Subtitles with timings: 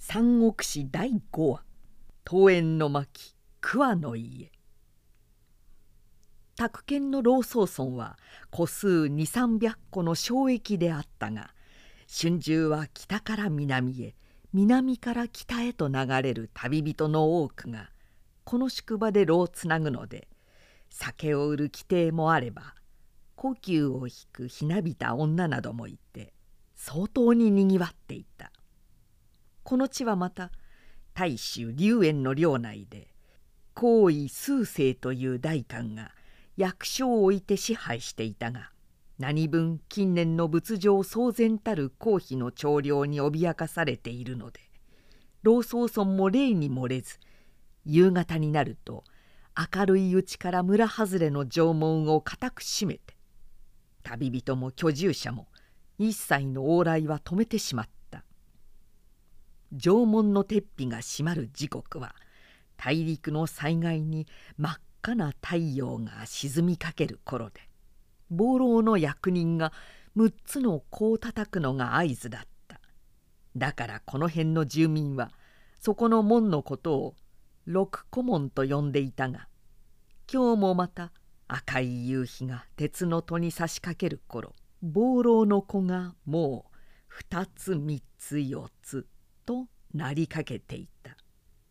[0.00, 1.64] 三国志第5話
[2.24, 4.52] 「桃園の巻桑の家」
[6.54, 8.16] 宅建の老宗村は
[8.52, 11.52] 戸数2300戸の障壁であったが
[12.08, 14.14] 春秋は北から南へ
[14.52, 17.90] 南から北へと流れる旅人の多くが
[18.44, 20.28] この宿場で炉をつなぐので
[20.90, 22.76] 酒を売る規定もあれば
[23.34, 26.32] 呼吸を引くひなびた女などもいて
[26.76, 28.52] 相当ににぎわっていた。
[29.68, 30.50] この地はまた
[31.12, 33.08] 大衆龍園の領内で
[33.74, 36.12] 皇位数世という大官が
[36.56, 38.70] 役所を置いて支配していたが
[39.18, 44.58] 何分近年の仏上騒然たる公費の長領に脅かされているので
[45.42, 47.18] 老宗村も例に漏れず
[47.84, 49.04] 夕方になると
[49.74, 53.18] 明るいうちから村外れの城門を固く閉めて
[54.02, 55.46] 旅人も居住者も
[55.98, 57.97] 一切の往来は止めてしまった。
[59.76, 62.14] 城門の鉄皮が閉まる時刻は
[62.76, 67.60] 大陸の災害に真っ赤な太陽が沈みかける頃で
[68.30, 69.72] 暴浪の役人が
[70.16, 72.48] 6つの子を叩くのが合図だった。
[73.56, 75.32] だからこの辺の住民は
[75.80, 77.14] そこの門のことを
[77.66, 79.48] 六古門と呼んでいたが
[80.32, 81.12] 今日もまた
[81.48, 84.52] 赤い夕日が鉄の戸に差し掛ける頃
[84.82, 86.66] 暴浪の子がも
[87.10, 89.06] う2つ3つ4つ
[89.48, 91.16] となりかけていた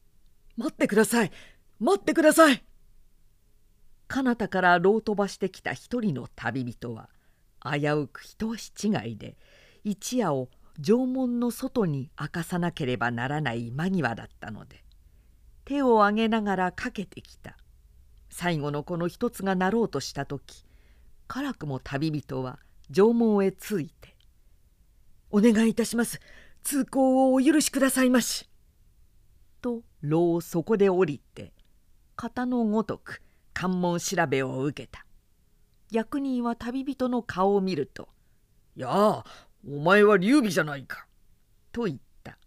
[0.57, 1.31] 「待ってください。
[1.79, 2.63] 待ってください!」
[4.09, 7.07] 彼方からろう飛ばしてきた一人の旅人は
[7.63, 9.37] 危うく一足違いで
[9.83, 10.49] 一夜を
[10.81, 14.83] 城門の外に明かさなければならない間際だったので
[15.63, 17.57] 手を挙げながらかけてきた。
[18.31, 20.65] 最後のこの一つがなろうとした時
[21.27, 22.57] 辛くも旅人は
[22.91, 24.15] 城門へついて
[25.29, 26.19] 「お願いいたします
[26.67, 28.49] 通行をお許しくださいまし」
[29.63, 31.53] と牢をそこで降りて
[32.17, 33.21] 型のごとく
[33.53, 35.05] 関門調べを受けた。
[35.91, 38.09] 役人は旅人の顔を見ると
[38.75, 39.25] 「やあ
[39.65, 41.07] お前は劉備じゃないか」
[41.71, 42.37] と言った。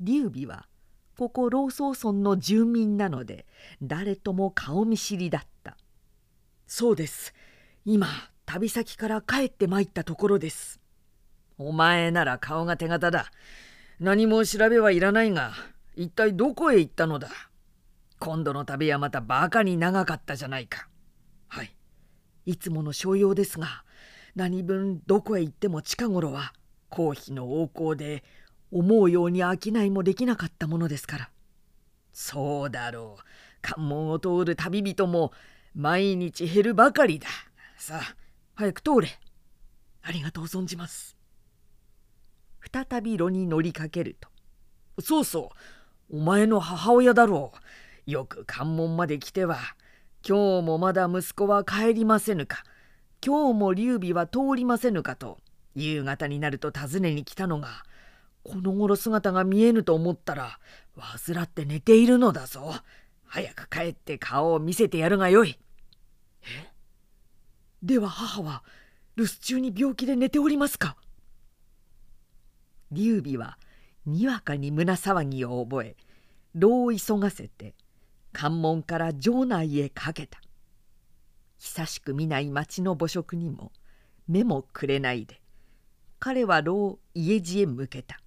[0.00, 0.68] 劉備は
[1.16, 3.46] ここ老宗村の住民なので
[3.80, 5.78] 誰とも顔見知りだった
[6.68, 7.32] 「そうです。
[7.86, 8.06] 今
[8.44, 10.78] 旅先から帰ってまいったところです」
[11.58, 13.30] 「お前なら顔が手形だ。
[14.00, 15.52] 何も調べはいらないが
[15.94, 17.28] 一体どこへ行ったのだ。
[18.18, 20.88] 今度の旅はまたバカに長かったじゃないか。
[21.48, 21.74] はい。
[22.46, 23.84] いつもの商用ですが
[24.34, 26.52] 何分どこへ行っても近頃は
[26.88, 28.24] 公費の横行で
[28.72, 31.30] 思うように商いもできなかったものですから。
[32.12, 33.22] そうだろう。
[33.62, 35.32] 関門を通る旅人も
[35.74, 37.28] 毎日減るばかりだ。
[37.78, 38.16] さあ
[38.54, 39.08] 早く通れ。
[40.02, 41.13] ありがとう存じます。
[42.74, 44.28] 再び炉に乗りかけると。
[45.00, 45.52] そうそ
[46.10, 47.52] うお前の母親だろ
[48.06, 48.10] う。
[48.10, 49.58] よく関門まで来ては。
[50.28, 52.64] 今日もまだ息子は帰りませぬか。
[53.24, 55.38] 今日も劉備は通りませぬかと。
[55.76, 57.84] 夕方になると訪ねに来たのが
[58.42, 60.58] この頃姿が見えぬと思ったら
[60.96, 62.74] 患って寝ているのだぞ。
[63.24, 65.60] 早く帰って顔を見せてやるがよい。
[66.42, 66.72] え？
[67.84, 68.64] では母は
[69.14, 70.96] 留守中に病気で寝ておりますか？
[72.94, 73.58] 劉備は
[74.06, 75.96] にわかに胸騒ぎを覚え
[76.54, 77.74] 牢を急がせて
[78.32, 80.40] 関門から城内へかけた。
[81.58, 83.72] 久しく見ない町の母食にも
[84.28, 85.40] 目もくれないで
[86.18, 88.20] 彼は牢家路へ向けた。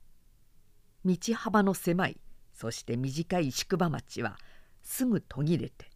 [1.05, 2.17] 道幅の狭い
[2.53, 4.37] そして短い宿場町は
[4.81, 5.89] すぐ途切れて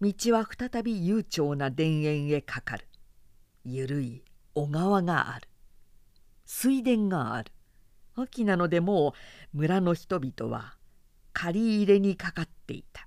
[0.00, 2.86] 道は再び悠長な田園へかかる。
[3.64, 4.22] ゆるい
[4.54, 5.48] 小川がある。
[6.44, 7.50] 水田がある。
[8.16, 9.14] 秋なのでも
[9.52, 10.74] う村の人々は
[11.32, 13.06] 借り入れにかかっていた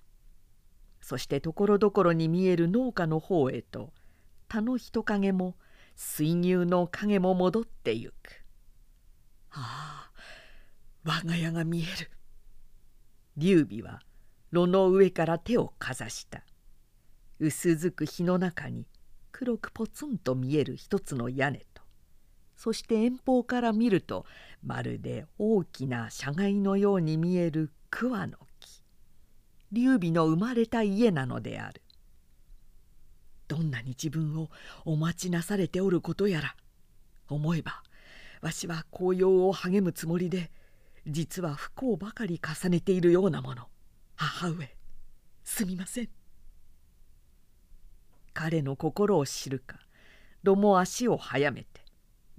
[1.02, 3.92] そしてところどころに見える農家の方へと
[4.48, 5.56] 田の人影も
[5.96, 8.46] 水牛の影も戻ってゆく。
[9.52, 10.12] ああ
[11.04, 12.10] 我が家が見える。
[13.36, 14.02] 劉備は
[14.52, 16.44] 炉の上から手をかざした。
[17.40, 18.88] 薄づく火の中に
[19.32, 21.66] 黒くポツンと見える一つの屋根
[22.60, 24.26] そして遠方から見ると
[24.66, 28.84] まるで大きな車外のように見える桑の木。
[29.72, 31.82] 劉備の生まれた家なのである。
[33.48, 34.50] どんなに自分を
[34.84, 36.58] お待ちなされておることやら
[37.30, 37.82] 思えば
[38.42, 40.52] わしは紅葉を励むつもりで
[41.08, 43.70] 実は不幸ばかり重ねているようなもの。
[44.18, 44.76] 母上
[45.46, 46.10] すみません。
[48.34, 49.80] 彼の心を知るか
[50.44, 51.79] 炉も足を速めて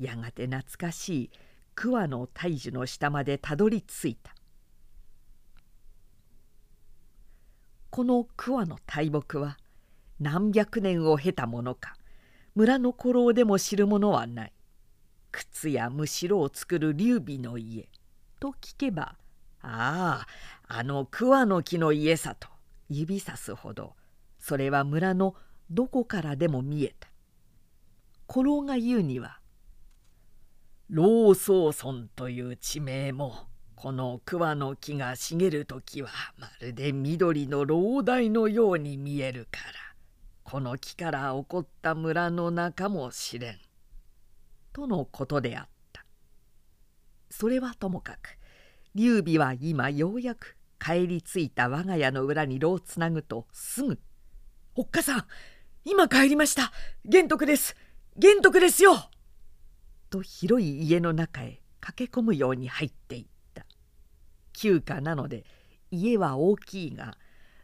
[0.01, 1.31] やがて懐かしい
[1.75, 4.35] 桑の大樹の下までたどり着いた。
[7.91, 9.59] この桑の大木は
[10.19, 11.97] 何百年を経たものか
[12.55, 14.53] 村の古老でも知るものはない。
[15.33, 17.89] 靴やむしろを作る劉備の家
[18.41, 19.17] と聞けば
[19.63, 20.27] 「あ
[20.67, 22.49] ああの桑の木の家さ」と
[22.89, 23.95] 指さすほど
[24.39, 25.37] それは村の
[25.71, 27.09] どこからでも見えた。
[28.33, 29.40] 古老が言うには
[30.93, 33.47] 「老宗村という地名も
[33.77, 39.65] この桑の木が茂る時はまるで緑の老大のように見えるから
[40.43, 43.59] この木から起こった村の中もしれん」
[44.75, 46.05] とのことであった。
[47.31, 48.37] それはともかく
[48.97, 54.01] 劉備は今ようやく帰り着いた我が家の裏に炉をつなぐとすぐ
[54.75, 55.27] 「おっかさん
[55.85, 56.73] 今帰りました。
[57.05, 57.77] 玄徳です。
[58.17, 59.09] 玄徳ですよ!」
[60.11, 63.25] と広い家の中へ駆け込むように入っていっ
[63.55, 63.65] た。
[64.53, 65.45] 旧家なので
[65.91, 67.17] 家は大きいが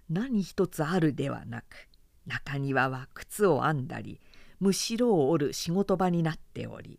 [0.08, 1.88] 何一つあるではなく
[2.26, 4.20] 中庭は靴を編んだり
[4.60, 6.98] むしろを折る仕事場になっており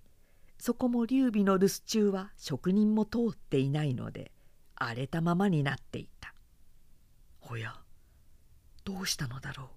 [0.60, 4.32] そこも劉備の留守中は職人も通っていないので
[4.76, 6.34] 荒れたままになっていた。
[7.50, 7.74] おや
[8.84, 9.70] どうしたのだろ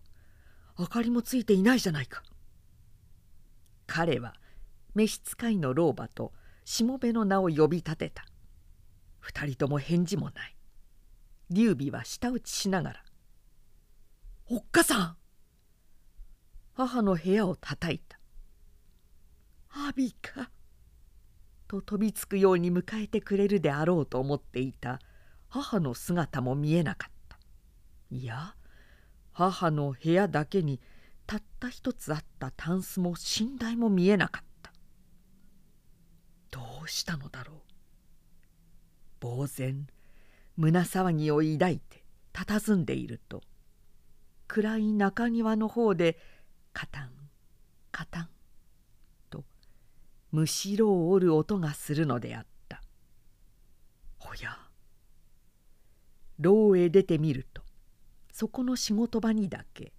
[0.79, 0.83] う。
[0.83, 2.23] 明かりもついていないじゃないか。
[3.87, 4.35] 彼は
[4.95, 6.33] 召使いの老婆と
[6.65, 8.25] しもべの名を呼び立てた。
[9.19, 10.57] 二人とも返事もない。
[11.51, 13.05] 劉備は舌打ちしながら
[14.47, 15.17] 「おっかさん!」
[16.75, 18.21] 母の部屋をたたいた
[19.71, 20.51] 「阿ビか」
[21.67, 25.01] と飛びつくように迎えてくれるであろうと思っていた。
[25.49, 27.39] 母の姿も見えなかった。
[28.11, 28.55] いや
[29.33, 30.81] 母の部屋だけに
[31.27, 34.50] たった一つあったタンスも寝台も見えなかった。
[36.51, 37.53] どうしたのだろ
[39.23, 39.27] う？
[39.27, 39.87] 呆然
[40.57, 42.03] 胸騒ぎを抱いて
[42.33, 43.43] 佇んでいると
[44.49, 46.19] 暗い中庭の方で
[46.73, 47.11] カタン
[47.93, 48.29] カタン
[49.31, 49.45] と
[50.33, 52.83] むしろを折る音がするのであった。
[54.21, 54.57] おや
[56.39, 57.63] 牢へ出てみると
[58.33, 59.93] そこの仕事場にだけ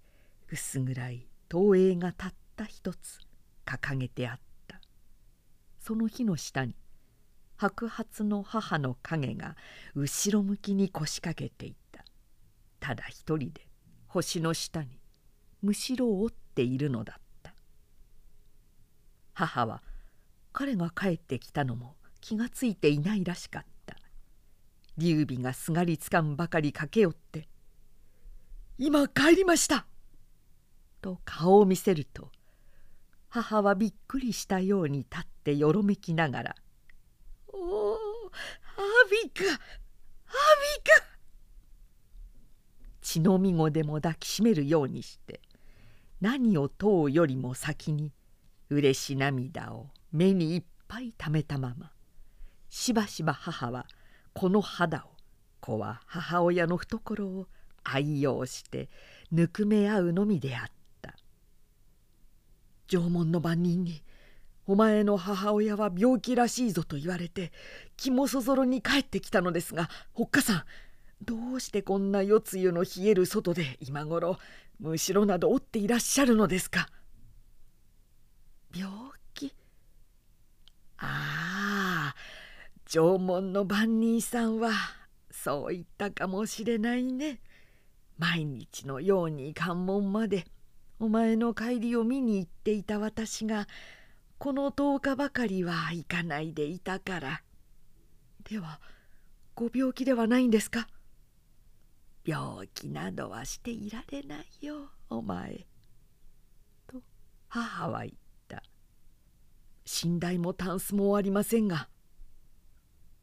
[0.50, 3.20] 薄暗い投影がたった一つ
[3.64, 4.51] 掲げてあった。
[5.82, 6.76] その火の下に
[7.56, 9.56] 白髪の母の影が
[9.96, 12.04] 後ろ向きに腰掛けていた。
[12.78, 13.66] ただ一人で
[14.06, 15.00] 星の下に
[15.60, 17.52] むしろ折っているのだった。
[19.32, 19.82] 母は
[20.52, 23.96] 彼が帰ってきたのも気がついていないらしかった。
[24.96, 27.48] 劉備がすがりつかんばかり駆け寄って
[28.78, 29.86] 「今帰りました!」
[31.02, 32.30] と顔を見せると
[33.34, 36.54] 母はびっくりしたように立ってよろめきながら
[37.48, 37.98] 「おおア
[39.10, 39.56] ビかアビ
[40.84, 41.06] か!」
[43.00, 45.40] 血のみ子でも抱きしめるようにして
[46.20, 48.12] 何を問うよりも先に
[48.68, 51.90] 嬉し涙を目にいっぱいためたまま
[52.68, 53.86] しばしば母は
[54.34, 55.16] この肌を
[55.60, 57.48] 子は母親の懐を
[57.82, 58.90] 愛用して
[59.30, 60.81] ぬくめ合うのみであった
[62.88, 64.02] 縄文の番人に
[64.66, 67.52] 「お前の母親は病気らしいぞ」と言われて
[67.96, 70.64] 肝そぞろに帰ってきたのですがおっかさん
[71.24, 74.38] どうしてこんな夜露の冷える外で今頃
[74.80, 76.88] むしろなど折っていらっしゃるのですか？
[78.74, 78.90] 病
[79.34, 79.54] 気？
[80.98, 82.16] ああ
[82.86, 84.72] 縄文の番人さんは
[85.30, 87.40] そう言ったかもしれないね。
[88.18, 90.46] 毎日のように関門まで
[91.02, 93.66] お前の帰りを見に行っていた私が
[94.38, 97.42] この10日ばかりは行かないでいたから。
[98.48, 98.78] では
[99.56, 100.86] ご病気ではないんですか？
[102.24, 105.66] 病気などはしていられないよお前。
[106.86, 107.02] と
[107.48, 108.12] 母は言っ
[108.46, 108.62] た。
[110.04, 111.88] 寝台もタンスもありませんが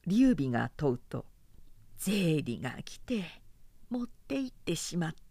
[0.06, 1.26] 劉備が問うと
[1.98, 3.24] 税理が来て
[3.90, 5.29] 持って行ってしまった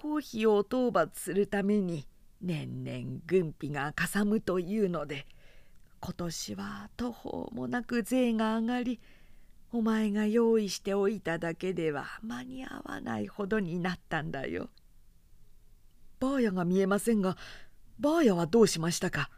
[0.00, 2.06] 公費を討伐するために
[2.40, 5.26] 年々軍費がかさむというので
[5.98, 9.00] 今年は途方もなく税が上がり
[9.72, 14.70] お前が用意しておいただけでは間に合わないほどになったんだよ。
[16.20, 17.36] ばあやが見えませんが
[17.98, 19.30] ばあやはどうしましたか？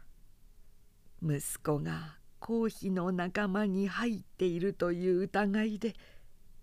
[1.23, 5.95] 息子が公妃の仲間に入っているという疑いで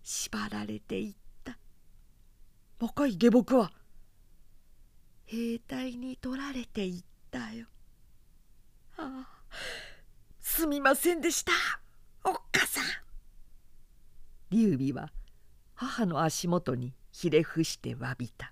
[0.04, 1.58] 縛られていった
[2.78, 3.72] 若い下僕は
[5.30, 7.66] 兵隊に取られていったよ。
[8.96, 9.28] ああ
[10.40, 11.52] すみませんでした
[12.24, 12.84] おっかさん。
[14.48, 15.12] 劉備は
[15.74, 18.50] 母の足元にひれ伏して詫びた。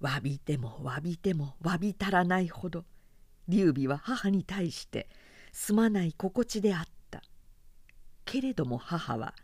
[0.00, 2.84] 詫びても詫びても詫び足らないほど
[3.48, 5.08] 劉備は母に対して
[5.50, 7.20] すまない心地であった。
[8.24, 9.34] けれども母は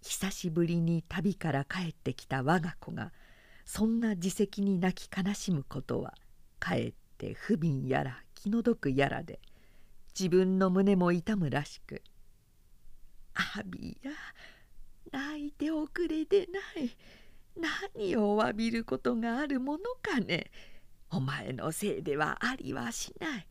[0.00, 3.12] 久しぶりに旅から帰ってきた我が子が
[3.68, 6.14] そんな自責に泣き悲しむことは
[6.58, 9.40] かえって不憫やら気の毒やらで
[10.18, 12.02] 自分の胸も痛むらしく
[13.54, 14.10] 「アビや
[15.12, 16.96] 泣いておくれでない。
[17.94, 20.50] 何を詫びることがあるものかね。
[21.10, 23.46] お前のせいではありはしない。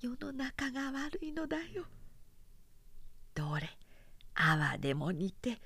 [0.00, 1.84] 世の中が悪いのだよ」
[3.36, 3.78] どれ
[4.34, 5.60] 泡でも似て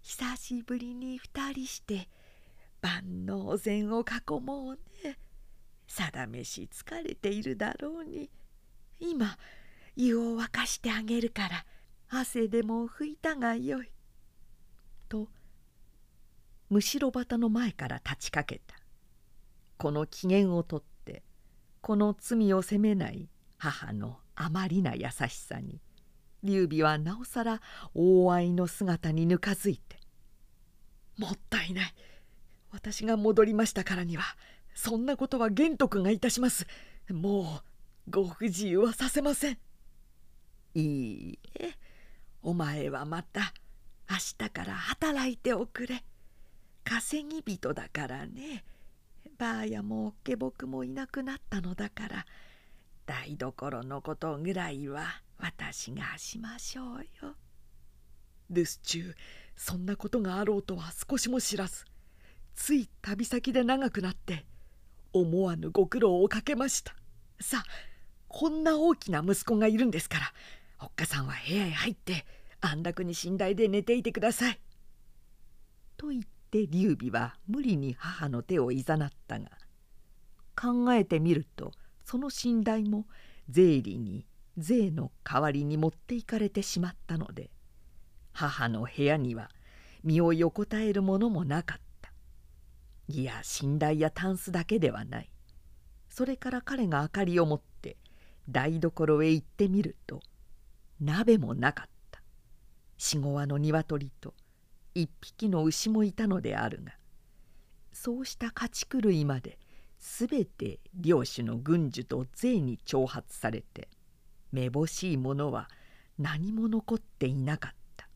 [0.00, 2.08] 久しぶりに二人して
[2.86, 5.18] 万能膳を囲もうね。
[5.88, 8.30] 定めし疲れているだろうに。
[9.00, 9.36] 今
[9.96, 11.66] 湯を沸かしてあげるから
[12.08, 13.90] 汗でも拭いたがよい」
[15.08, 15.28] と
[16.70, 18.76] むしろ旗の前から立ちかけた。
[19.78, 21.22] この機嫌をとって
[21.82, 23.28] この罪を責めない
[23.58, 25.80] 母のあまりな優しさに
[26.42, 27.60] 劉備はなおさら
[27.94, 30.00] 大愛の姿にぬかづいて
[31.18, 31.94] 「もったいない。
[32.70, 34.24] 私が戻りましたからには
[34.74, 36.66] そんなことは玄徳がいたします。
[37.08, 37.62] も
[38.06, 39.58] うご不自由はさせません」
[40.74, 41.72] いいえ
[42.42, 43.54] お前はまた
[44.08, 46.04] 明日から働いておくれ。
[46.84, 48.64] 稼ぎ人だからね。
[49.38, 52.26] ばあやも下僕もいなくなったのだから。
[53.06, 57.34] 台所のことぐらいは私がしましょうよ。
[58.50, 59.14] 留守中
[59.56, 61.84] そんなことがあろうとは少しも知らず。
[62.56, 64.44] つい旅先で長くなって
[65.12, 66.94] 思わぬご苦労をかけました
[67.40, 67.64] さあ
[68.28, 70.32] こんな大きな息子がいるんですから
[70.82, 72.26] おっかさんは部屋へ入って
[72.60, 74.58] 安楽に寝台で寝ていてください。
[75.96, 79.46] と言って劉備は無理に母の手をいざなったが
[80.54, 81.72] 考えてみると
[82.04, 83.06] その寝台も
[83.48, 84.26] 税理に
[84.58, 87.50] 税の代わりに持っていかれてしまったので
[88.32, 89.50] 母の部屋には
[90.02, 91.85] 身を横たえるものもなかった
[93.08, 95.30] いや寝台やタンスだけではない。
[96.08, 97.96] それから彼が明かりを持って
[98.48, 100.20] 台所へ行ってみると
[101.00, 102.22] 鍋もなかった。
[102.96, 104.34] 四五羽の鶏と
[104.94, 106.92] 一匹の牛もいたのであるが
[107.92, 109.58] そうした家畜類まで
[109.98, 113.88] すべて領主の軍需と税に挑発されて
[114.52, 115.68] めぼしいものは
[116.18, 118.08] 何も残っていなかった。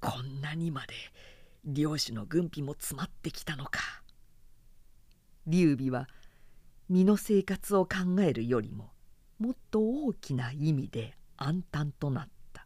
[0.00, 0.94] こんなにまで
[1.64, 3.80] 領主の軍費も詰まってきたのか。
[5.46, 6.08] 劉備は
[6.88, 8.90] 身の生活を考えるよりも
[9.38, 12.64] もっと大きな意味で暗淡となった。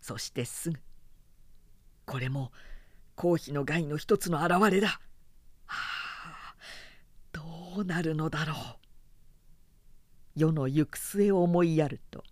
[0.00, 0.78] そしてすぐ
[2.04, 2.52] これも
[3.14, 4.88] 公費の害の一つの表れだ。
[4.88, 4.98] は
[5.66, 6.54] あ
[7.32, 7.42] ど
[7.82, 8.56] うなるのだろう。
[10.36, 12.24] 世の行く末を思いやると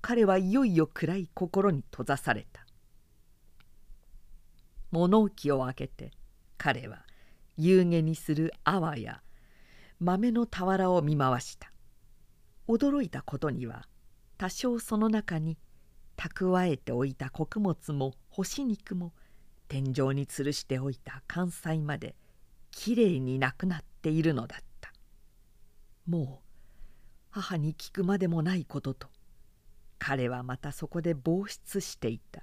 [0.00, 2.66] 彼はいよいよ暗い心に閉ざされた。
[4.92, 6.12] 物置を開けて
[6.58, 7.04] 彼は
[7.56, 9.22] 夕げにする泡や
[9.98, 11.72] 豆の俵を見回した。
[12.68, 13.86] 驚いたことには
[14.38, 15.58] 多少その中に
[16.16, 19.12] 蓄えておいた穀物も干し肉も
[19.68, 22.14] 天井に吊るしておいた関西まで
[22.70, 24.92] きれいになくなっているのだった。
[26.06, 26.48] もう
[27.30, 29.08] 母に聞くまでもないことと
[29.98, 32.42] 彼はまたそこで呆失していた。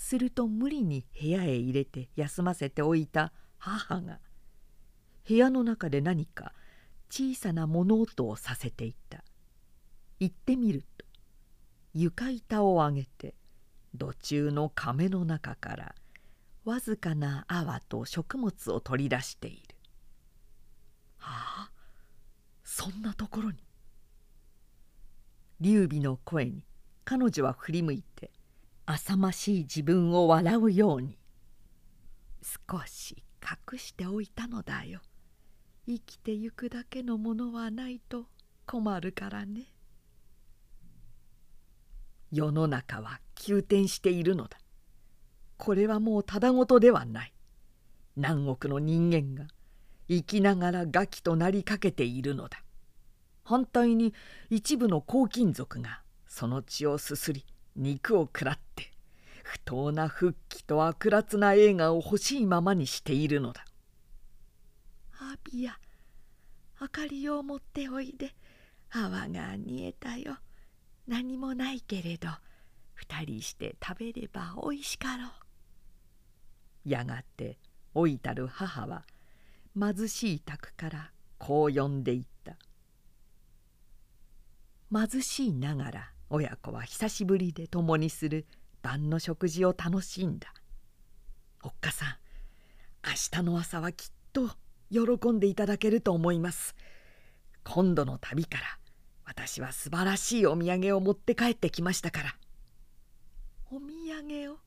[0.00, 4.18] すると無理に部屋へ入れて休ませておいた母が
[5.28, 6.54] 部屋の中で何か
[7.10, 9.22] 小さな物音をさせていた
[10.18, 11.04] 行ってみると
[11.92, 13.34] 床板を上げて
[13.94, 15.94] 土中の亀の中から
[16.64, 19.76] わずかな泡と食物を取り出している。
[21.18, 21.70] はあ
[22.64, 23.58] そんなところに
[25.60, 26.64] 劉備の声に
[27.04, 28.30] 彼女は振り向いて
[28.86, 31.18] 浅ましい自分を笑うように。
[32.42, 35.00] 少し隠しておいたのだよ。
[35.86, 38.26] 生きてゆくだけのものはないと
[38.66, 39.72] 困るからね。
[42.32, 44.58] 世の中は急転しているのだ。
[45.56, 47.34] これはもうただごとではない。
[48.16, 49.48] 何億の人間が
[50.08, 52.62] 生きながら餓鬼となりかけているのだ。
[53.44, 54.14] 反対に
[54.48, 57.44] 一部の黄金族がその血をすすり
[57.76, 58.90] 肉を食らって
[59.42, 63.64] 不当な復帰と悪辣な映画を欲しいままにしているのだ。
[65.20, 65.78] アビア
[66.80, 68.34] 明かりを持っておいで。
[68.92, 70.36] 泡が煮えたよ。
[71.06, 72.28] 何もないけれど
[72.94, 75.30] 二人して食べればおいしかろう」
[76.88, 77.58] やがて
[77.94, 79.04] 老いたる母は
[79.78, 82.56] 貧しい宅からこう呼んでいった。
[84.92, 88.46] 貧しいながら親子は久しぶりで共にする
[88.82, 90.54] 晩の食事を楽しんだ。
[91.62, 92.08] おっかさん
[93.04, 94.48] 明日の朝はきっと
[94.90, 96.76] 喜んでいただけると思います。
[97.64, 98.64] 今度の旅から
[99.24, 102.36] 私は素晴らしいお土産を持って帰ってきましたから。
[103.72, 104.58] お土産を？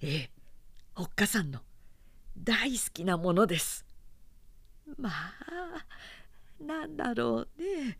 [0.00, 0.30] ええ
[0.94, 1.60] おっかさんの
[2.38, 3.84] 大好きなものです。
[4.96, 7.98] まあなんだろうね。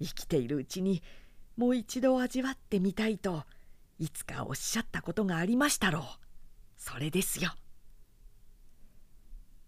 [0.00, 1.02] 生きているうちに
[1.56, 3.44] もう一度味わってみたいと
[3.98, 6.02] いつかおっしゃったことがありましたろう。
[6.76, 7.54] それですよ。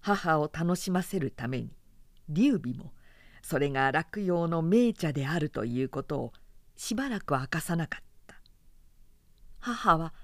[0.00, 1.70] 母を楽しませるために
[2.28, 2.92] 劉備も
[3.42, 6.32] それが落葉の名茶であるということを
[6.76, 8.36] しばらく明かさなかった。
[9.60, 10.14] 母は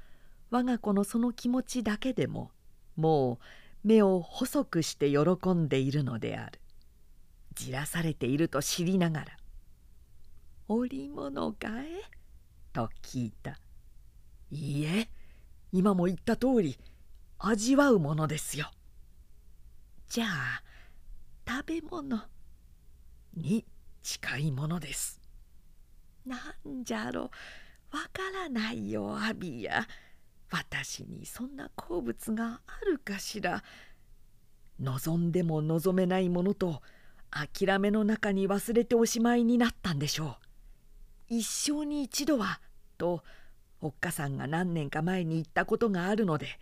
[0.50, 2.52] 我が子のその気持ちだけでも
[2.97, 3.40] も
[3.85, 6.61] う目を細くして喜んでいるのである。
[7.54, 9.37] じらされていると知りながら
[10.68, 12.02] 「織物かえ?」
[12.73, 13.61] と聞いた
[14.50, 15.11] 「いいえ
[15.73, 16.78] 今も言った通り
[17.38, 18.71] 味わうものですよ」
[20.09, 20.62] じゃあ
[21.47, 22.23] 食べ物
[23.35, 23.64] に
[24.02, 25.21] 近いものです。
[26.25, 27.30] なんじゃろわ
[28.12, 29.87] からないよアビア。
[30.50, 33.62] 私にそんな好物があるかしら。
[34.80, 36.83] 望んでも望めないものと
[37.30, 40.44] 諦めの中に忘れておしまいになったんでしょう。
[41.28, 42.61] 一生に一度は
[42.99, 43.23] と
[43.81, 46.59] おっかさんが何年か前に言ったことがあるので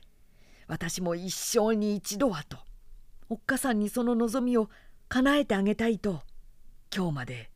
[0.66, 2.58] 私も一生に一度はと
[3.28, 4.68] おっかさんにその望みを
[5.08, 6.22] 叶えてあげたいと
[6.94, 7.50] 今日まで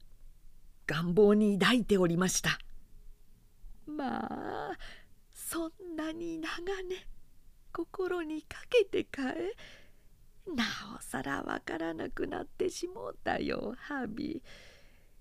[0.87, 2.59] 願望に抱いておりました。
[3.87, 4.79] まあ
[5.33, 6.49] そんなに長
[6.89, 6.99] 年
[7.73, 9.53] 心にかけてかえ
[10.55, 10.65] な
[10.99, 14.43] おさらわからなくなってしもうたよハビ。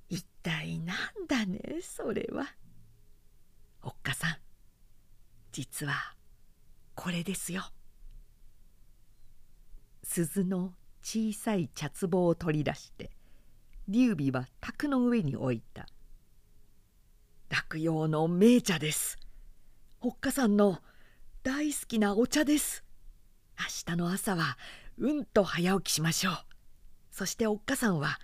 [0.10, 2.48] 一体なんだねそれは。
[3.82, 4.38] おっかさん
[5.52, 6.16] 実は
[6.96, 7.64] これですよ。
[10.04, 13.12] 鈴の小さい茶壺を取り出して
[13.88, 15.88] 劉備は卓の上に置いた。
[17.50, 19.18] 落葉の名茶です。
[20.02, 20.80] おっかさんの
[21.44, 22.84] 大好きなお茶です。
[23.58, 24.58] 明日の朝は
[24.98, 26.36] うんと早起きしましょう。
[27.12, 28.20] そしておっかさんは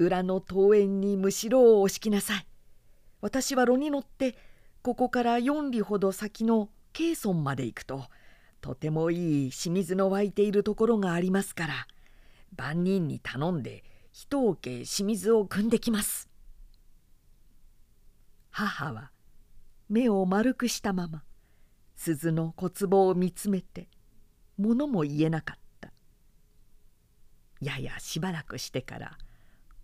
[0.00, 2.46] 裏の桃園にむしろを押しきなさい。
[3.20, 4.34] 私は炉に乗って
[4.80, 8.06] ここから4里ほど先の慶村まで行くと
[8.62, 11.86] とてもいい清水の湧いているところがありますから
[12.56, 16.30] 万人に頼んで一桶清水を汲んできます。
[18.48, 19.10] 母は
[19.90, 21.24] 目を丸くしたまま
[21.94, 23.90] 鈴の小壺を見つめて
[24.56, 25.92] 物も言えなかった。
[27.60, 29.18] ややしばらくしてから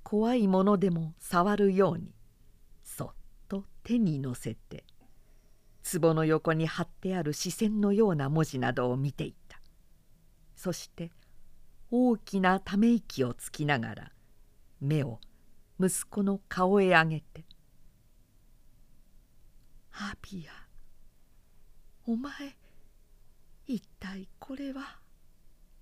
[0.09, 2.15] 怖いものでも触るように
[2.85, 3.09] そっ
[3.49, 4.85] と手にのせて
[6.01, 9.61] 壺の横に貼ってある視線のような文字などを見ていた
[10.55, 11.11] そして
[11.91, 14.13] 大きなため息をつきながら
[14.81, 15.19] 目を
[15.81, 17.45] 息子の顔へ上げて
[19.91, 20.53] 「アビア
[22.09, 22.33] お前
[23.67, 25.01] 一体これは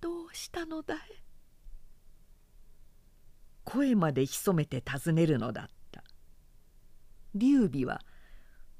[0.01, 0.99] どうしたのだい?」
[3.65, 6.03] 声まで潜めて尋ねるのだった。
[7.33, 7.99] 劉備は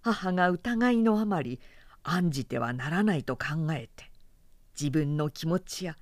[0.01, 1.59] 母が疑いのあまり
[2.03, 4.11] 案じてはならないと考えて
[4.79, 5.97] 自分の気持ちや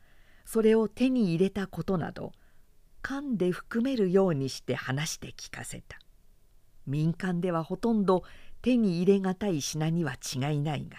[0.45, 2.33] それを手に入れたことなど
[3.01, 5.97] 勘で含めるようにして話して聞かせた。
[6.85, 8.23] 民間ではほとんど
[8.61, 10.97] 手に入れがたい品には違いないが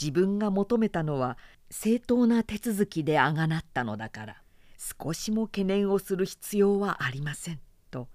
[0.00, 1.36] 自分が求めたのは
[1.70, 4.42] 正当な手続きであがなったのだから。
[4.78, 7.60] 少しも懸念をする必要はありません。
[7.90, 8.08] と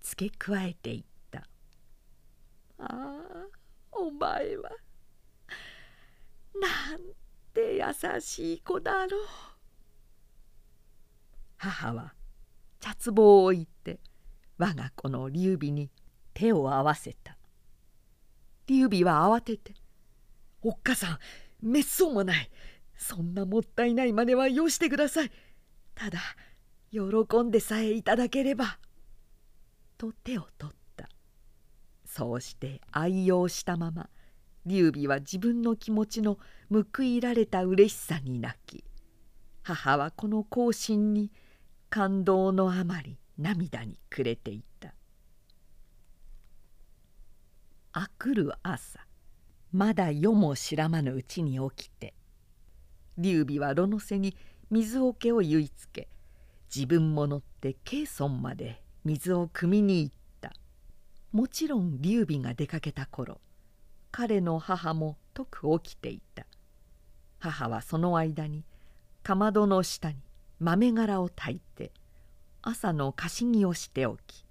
[0.00, 1.46] 付け加えていった
[2.78, 3.18] ああ
[3.92, 4.70] お前は
[6.54, 7.00] なん
[7.54, 9.26] て優しい子だろう。
[11.56, 12.14] 母は
[12.80, 14.00] 茶壺を置いて
[14.58, 15.90] 我が子の劉備に
[16.34, 17.36] 手を合わせた。
[18.66, 19.74] 劉備は慌てて
[20.62, 21.18] 「おっかさん
[21.60, 22.50] めっそうもない。
[22.96, 25.30] そんなもったいない真似はよしてください。
[26.00, 26.18] ただ
[26.90, 28.78] 喜んでさえいただければ」
[29.98, 31.10] と手を取った。
[32.06, 34.08] そうして愛用したまま
[34.64, 36.38] 劉備は自分の気持ちの
[36.70, 38.82] 報いられたうれしさに泣き
[39.62, 41.30] 母はこの行進に
[41.90, 44.94] 感動のあまり涙にくれていた。
[47.92, 49.06] あくる朝
[49.70, 52.14] まだ夜も知らまぬうちに起きて
[53.18, 54.34] 劉備は炉の背に
[54.70, 56.08] 水桶を結いつけ。
[56.74, 58.82] 自分も乗って慶村まで。
[59.04, 60.52] 水を汲みに行った。
[61.32, 63.40] もちろん劉備が出かけた頃。
[64.12, 66.46] 彼の母もとく起きていた。
[67.38, 68.64] 母はその間に
[69.22, 70.16] かまどの下に
[70.58, 71.92] 豆殻を炊いて
[72.60, 74.44] 朝の貸し木をしておき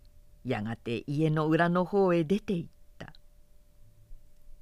[0.44, 3.14] やがて家の裏の方へ出て行った。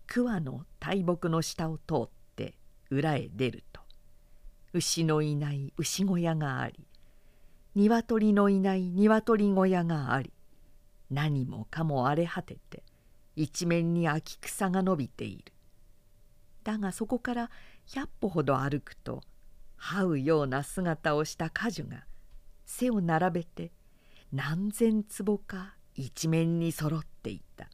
[0.07, 2.57] 桑の大木の下を通って
[2.89, 3.63] 裏へ出る
[4.73, 6.87] 牛のいない牛小屋があり
[7.75, 10.33] 鶏のいない鶏小屋があり
[11.09, 12.83] 何もかも荒れ果てて
[13.35, 15.53] 一面に秋草が伸びている。
[16.63, 17.51] だがそこから
[17.85, 19.21] 百歩ほど歩くと
[19.79, 22.05] 這うような姿をした果樹が
[22.65, 23.71] 背を並べて
[24.33, 27.69] 何千坪か一面にそろっていた。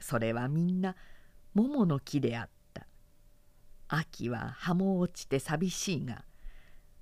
[0.00, 0.94] それはみんな
[1.54, 2.57] 桃の木であった。
[3.88, 6.24] 秋は葉も落ちて寂しいが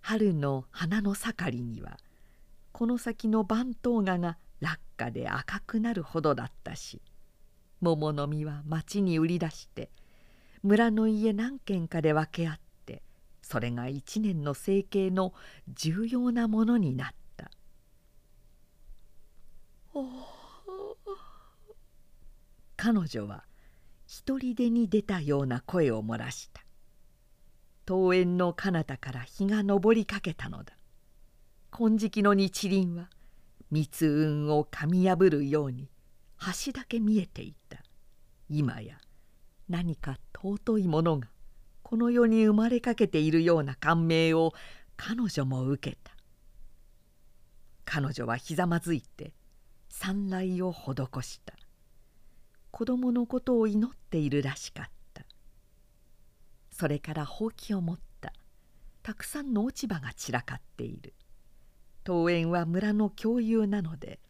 [0.01, 1.99] 春の花の盛りには
[2.73, 7.03] この先の番頭画が落下で赤くなるほどだったし
[7.81, 9.91] 桃の実は町に売り出して
[10.63, 12.55] 村の家何軒かで分け合っ
[12.87, 13.03] て
[13.43, 15.35] それが一年の生計の
[15.69, 17.17] 重要なものになった。
[22.77, 23.45] 彼女は
[24.07, 26.66] 一人でに出たような声を漏らした。
[27.89, 30.77] 桃園の彼方から日が昇りかけたのだ。
[31.71, 33.09] 金色の日輪は
[33.71, 35.89] 密雲をかみ破るように
[36.65, 37.79] 橋だけ見えていた。
[38.49, 38.99] 今や
[39.69, 41.29] 何か尊いものが
[41.83, 44.53] この世に生まれかけているような感銘を
[44.97, 46.13] 彼女も受けた。
[47.85, 49.33] 彼女はひざまずいて
[49.89, 51.55] 参来を施した。
[52.73, 54.96] 子供のことを祈っているらしかった。
[56.79, 58.35] それからほうきを持った。
[59.03, 61.15] たくさんの落ち葉が散らかっている。
[62.07, 64.21] 桃園は村の共有なので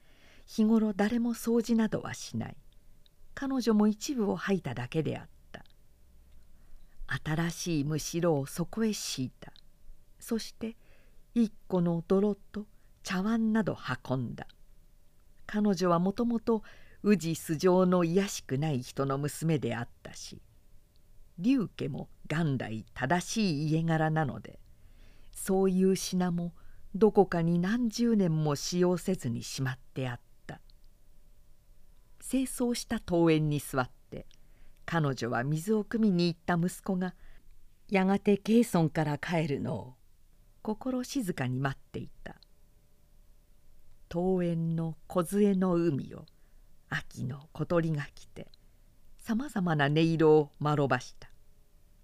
[0.47, 2.57] 日頃誰も掃除などはしない。
[3.35, 5.65] 彼女も一部を吐いただけであった。
[7.25, 9.53] 新しいむしろをそこへ敷いた。
[10.21, 10.77] そして
[11.35, 12.67] 一個の泥と
[13.03, 13.77] 茶碗など
[14.09, 14.47] 運んだ。
[15.49, 16.63] 彼女はもともと
[17.03, 20.41] 宇治素性の卑しくない人の娘であったし
[21.39, 24.59] 龍家も元来正しい家柄なので
[25.33, 26.53] そういう品も
[26.95, 30.61] どこかに何十年も使用せずにしまってあった。
[32.29, 34.27] 清掃した桃園に座って
[34.85, 37.15] 彼女は水を汲みに行った息子が
[37.89, 39.95] やがてケイソンから帰るのを
[40.63, 42.37] 心静かに待っていた。
[44.13, 46.25] 桃園の梢の海を
[46.89, 48.49] 秋の小鳥が来て
[49.19, 51.29] さまざまな音色をまろばした。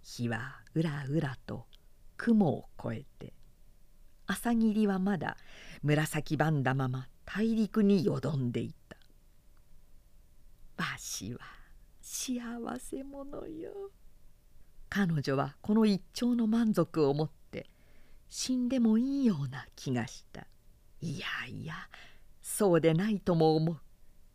[0.03, 1.67] 日はうらうらと
[2.17, 3.33] 雲を越えて
[4.27, 5.37] 朝霧はまだ
[5.83, 8.97] 紫ばんだまま大陸によどんでいた。
[10.77, 11.41] わしは
[12.01, 12.41] 幸
[12.79, 13.91] せ者よ。
[14.89, 17.69] 彼女はこの一丁の満足をもって
[18.29, 20.47] 死んでもいいような気がした。
[21.01, 21.75] いやいや
[22.41, 23.81] そうでないとも思う。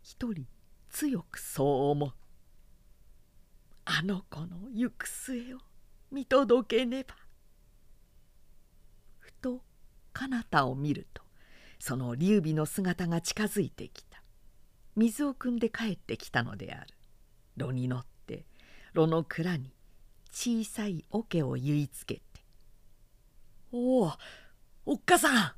[0.02, 0.46] 一人
[0.90, 2.12] 強くそう思う。
[3.90, 5.58] あの子の行く末を
[6.12, 7.16] 見届けねば。
[9.18, 9.62] ふと
[10.12, 11.22] 彼方を見ると
[11.78, 14.22] その劉備の姿が近づいてきた。
[14.94, 16.88] 水を汲んで帰ってきたのである。
[17.56, 18.44] 炉に乗って
[18.92, 19.72] 炉の蔵に
[20.32, 22.22] 小さい桶を結いつけて
[23.72, 24.12] 「おお
[24.84, 25.52] おっかさん!」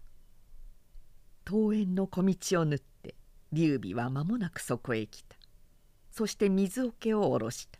[1.50, 3.16] 桃園の小道を縫って
[3.50, 5.36] 劉備は間もなくそこへ来た。
[6.12, 7.79] そして水桶を下ろした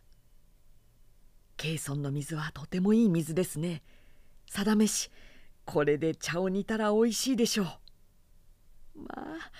[1.61, 3.83] 慶村の水はとてもいい水ですね
[4.49, 5.11] 定めし
[5.63, 7.67] これで茶を煮たらおいしいでしょう。
[8.95, 9.51] まあ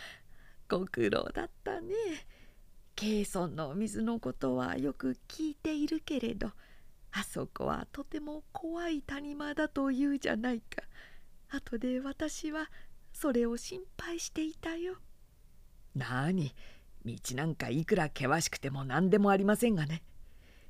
[0.67, 1.93] ご苦労だったね。
[2.95, 6.49] ケイソンのお水のことはよく聞いているけれど
[7.11, 10.81] あそこはとても怖い谷間だというじゃないか。
[11.49, 12.71] 後で私は
[13.13, 14.95] それを心配していたよ。
[15.93, 16.55] なに
[17.05, 20.01] 道なんかいくら険しくても何でもありませんがね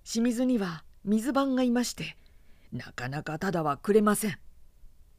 [0.03, 2.15] 清水には水番がいまして
[2.71, 4.37] なかなかただはくれません。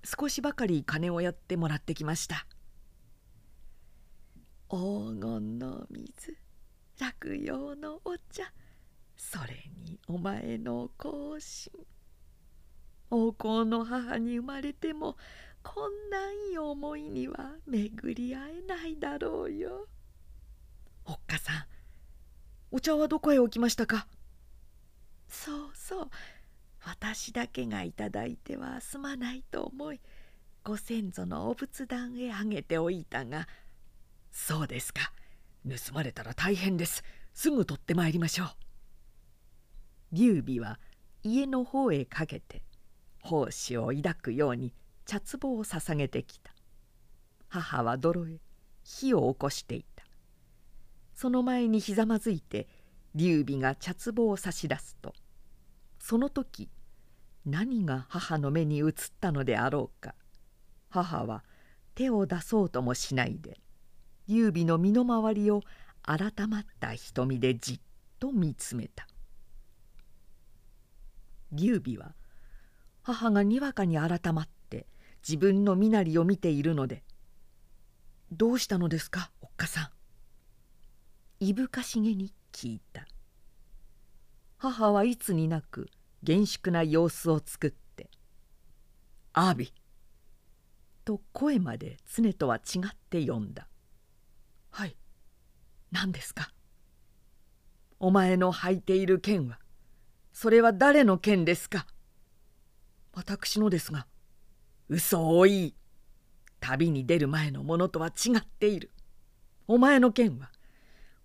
[0.05, 2.47] 少しばかり金をやってもらってきました。
[4.69, 6.37] 黄金の水
[6.99, 8.45] 落葉のお茶
[9.17, 11.73] それにお前の行進
[13.11, 15.17] 王侯の母に生まれても
[15.63, 19.87] こんないい思いには巡り合えないだろうよ。
[21.05, 21.67] おっかさん
[22.71, 24.07] お茶はどこへ置きましたか？
[25.33, 26.11] そうそう。
[26.85, 30.01] 私だけがいただいてはすまないと思い
[30.65, 33.49] ご先祖のお仏壇へあげておいたが
[34.31, 35.13] そうですか。
[35.69, 37.03] 盗まれたら大変です。
[37.35, 38.49] すぐ取ってまいりましょう。
[40.13, 40.79] 劉備は
[41.23, 42.63] 家の方へかけて
[43.23, 44.75] 奉仕を抱くように
[45.07, 46.53] 茶壺を捧げてきた。
[47.49, 48.41] 母は泥へ
[48.85, 50.05] 火を起こしていた。
[51.15, 52.67] その前にひざまずいて
[53.15, 55.15] 劉備が茶壺を差し出すと
[56.03, 56.69] その時
[57.47, 60.17] 何が母の目に映ったのであろうか。
[60.91, 61.45] 母は
[61.95, 63.61] 手を出そうともしないで
[64.27, 65.63] 劉備の身の回りを
[66.03, 67.81] 改まった瞳でじっ
[68.19, 69.07] と見つめた。
[71.53, 72.17] 劉備は
[73.03, 74.89] 母がにわかに改まって
[75.27, 77.05] 自分の身なりを見ているので
[78.33, 79.89] 「どうしたのですかおっかさん」
[81.39, 83.07] いぶかしげに聞いた。
[84.63, 85.91] 母はいつになく
[86.23, 88.09] 厳粛な様子を作って
[89.35, 89.75] 「アービ」
[91.05, 93.67] と声まで常とは違って呼んだ
[94.71, 94.97] 「はい
[95.91, 96.53] 何ですか?」
[97.99, 99.59] お前の履いている剣は？
[100.33, 101.89] それは誰の剣ですか
[103.15, 104.07] 私のですが
[104.89, 105.75] 嘘をいい
[106.61, 108.93] 旅に出る前のものとは違っている。
[109.67, 110.53] お前の剣は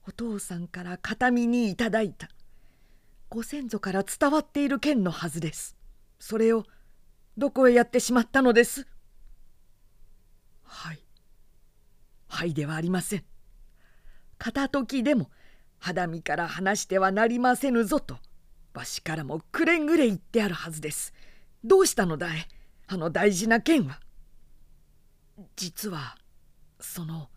[0.08, 2.30] お父さんから形見にいただいた
[3.30, 5.76] ご先祖から伝わっている剣のはずです。
[6.20, 6.66] それを
[7.38, 8.88] どこへやってしまったのです？
[10.64, 11.00] はい。
[12.30, 13.24] はいではありません。
[14.38, 15.30] 片時でも
[15.78, 18.18] 肌身から離してはなりませぬぞと。
[18.74, 21.14] わしからもくれんぐれ言ってあるはずです。
[21.64, 22.48] どうしたのだい？
[22.88, 24.00] あの大事な剣は。
[25.56, 26.18] 実は
[26.80, 27.30] その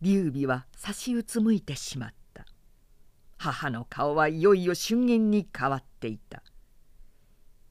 [0.00, 2.19] 劉備は差しうつむいてしまった。
[3.42, 6.42] 母の顔はいよいよ瞬間に変わっていた。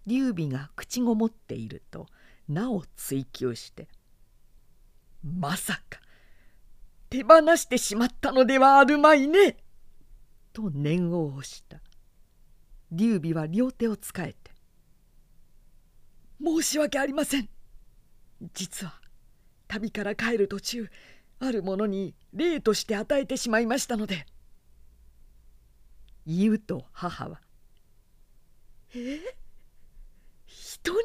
[0.08, 2.08] 劉備が口ごもっていると
[2.48, 3.88] なお追求して
[5.22, 6.00] 「まさか
[7.12, 9.58] 手放してしまったのではあるまいね」
[10.54, 11.80] と念を押した。
[12.92, 14.52] 劉備は両手を使えて
[16.44, 17.50] 「申し訳ありません。
[18.56, 19.00] 実は
[19.68, 20.90] 旅から帰る途中
[21.38, 24.26] ある者に礼として与えてしまいましたので」
[26.32, 27.42] 言うと母は
[28.94, 29.20] 「え？
[30.46, 30.98] 人に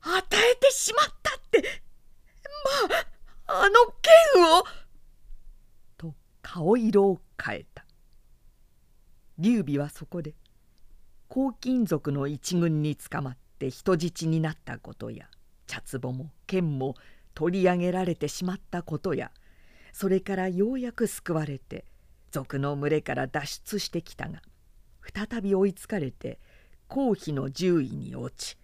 [0.00, 1.62] 与えてしまったって。
[2.86, 3.74] まああの
[4.34, 4.64] 剣を!」
[5.98, 7.84] と顔色を変えた。
[9.38, 10.34] 劉備はそこで
[11.28, 15.28] 黄金族の一軍に捕まって人質になったことや
[15.66, 16.94] 茶壺も剣も
[17.34, 19.30] 取り上げられてしまったことや
[19.92, 21.84] それからようやく救われて
[22.30, 24.42] 族の群れから脱出してきたが
[25.14, 26.38] 再び追いつかれて
[26.86, 28.56] 皇妃の獣医に落ち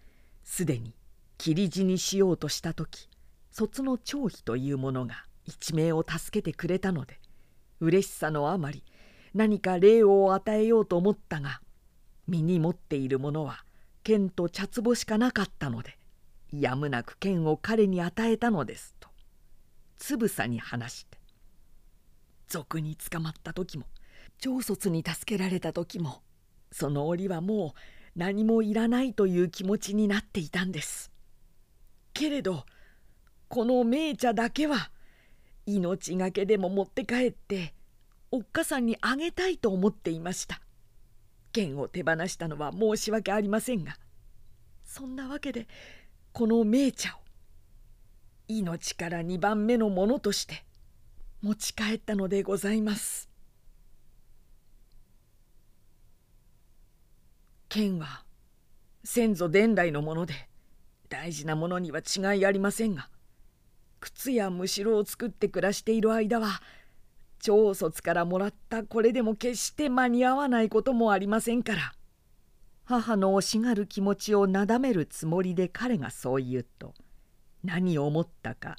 [0.42, 0.94] すでに
[1.38, 3.08] 切り死にしようとした時
[3.50, 7.18] 卒の張飛という者が一命を助けてくれたので
[7.80, 8.82] 嬉しさのあまり
[9.34, 11.60] 何か礼を与えようと思ったが
[12.26, 13.64] 身に持っているものは
[14.02, 15.98] 剣と茶壺しかなかったので
[16.52, 19.08] やむなく剣を彼に与えたのですと
[19.98, 21.18] つぶさに話して
[22.54, 23.86] 賊に捕まった時も
[24.38, 26.22] 長卒に助けられた時も
[26.70, 31.10] その折はもう何もいらないという気持ちになっていたんです。
[32.12, 32.64] けれど
[33.48, 34.90] この名茶だけは
[35.66, 37.74] 命がけでも持って帰って
[38.30, 40.60] おっかさんにあげたいと思っていました。
[41.52, 43.96] 剣を手放したのは申し訳ありませんが
[44.84, 45.68] そんなわけで
[46.32, 47.18] この名茶を
[48.48, 50.64] 命から2番目のものとして
[51.44, 53.28] 持ち帰ったのでございます。
[57.68, 58.24] 剣は
[59.04, 60.32] 先祖伝来のもので
[61.10, 63.10] 大事なものには違いありませんが
[64.00, 66.62] 靴やむしろを作って暮らしている間は
[67.40, 71.92] 長卒からもらったこれでも決して間に合わないこともありませんから
[72.84, 76.94] 母の惜しがる気持ちをなだめるつもりで彼がそう言うと
[77.64, 78.76] 何を思ったか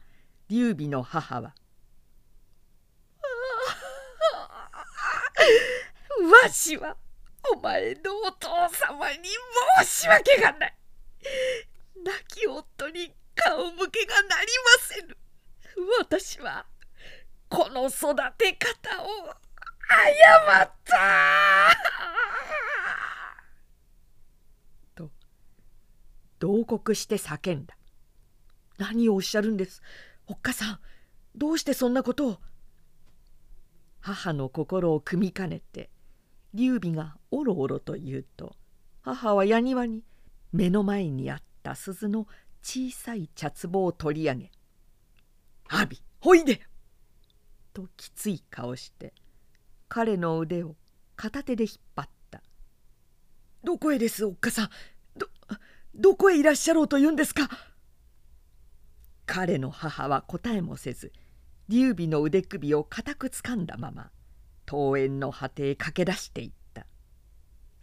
[0.47, 1.54] 劉備の母は
[6.25, 6.97] 「わしは
[7.53, 9.29] お前のお父様に
[9.83, 10.75] 申し訳がない。
[12.03, 15.17] 亡き夫に顔向けがなりませぬ。
[15.99, 16.65] 私は
[17.49, 19.07] この育て方を
[19.88, 20.95] 誤った。
[24.95, 25.11] と
[26.39, 27.77] 同国して叫んだ。
[28.77, 29.81] 何をおっしゃるんです？
[30.27, 30.79] おっかさん
[31.35, 32.38] どうしてそんなことを？
[34.01, 35.89] 母の心を組みかねて
[36.55, 38.55] 劉備がおろおろと言うと
[39.01, 40.03] 母は矢庭に
[40.53, 42.27] 目の前にあった鈴の
[42.63, 44.51] 小さい茶壺を取り上げ
[45.67, 45.89] 「阿炎
[46.21, 46.61] ほいで!」
[47.73, 49.13] ときつい顔して
[49.89, 50.75] 彼の腕を
[51.17, 52.41] 片手で引っ張った
[53.63, 54.69] 「どこへですおっかさん？
[55.19, 55.27] ど
[55.93, 57.49] どこへいらっしゃろうと言うんですか?」
[59.27, 61.11] 彼の母は答えもせず
[61.67, 64.11] 劉備の腕首を固くつかんだまま
[64.65, 66.56] 桃園の果てへ駆け出していった。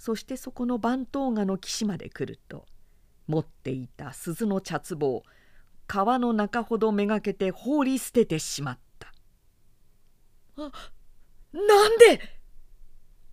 [0.02, 2.66] そしてそこの番頭河の岸まで来ると
[3.28, 5.22] 持っていた鈴の茶壺を
[5.86, 9.12] 川の中ほどめがけて放り捨ててしまった
[10.58, 10.72] 「あ
[11.52, 12.40] なんで!」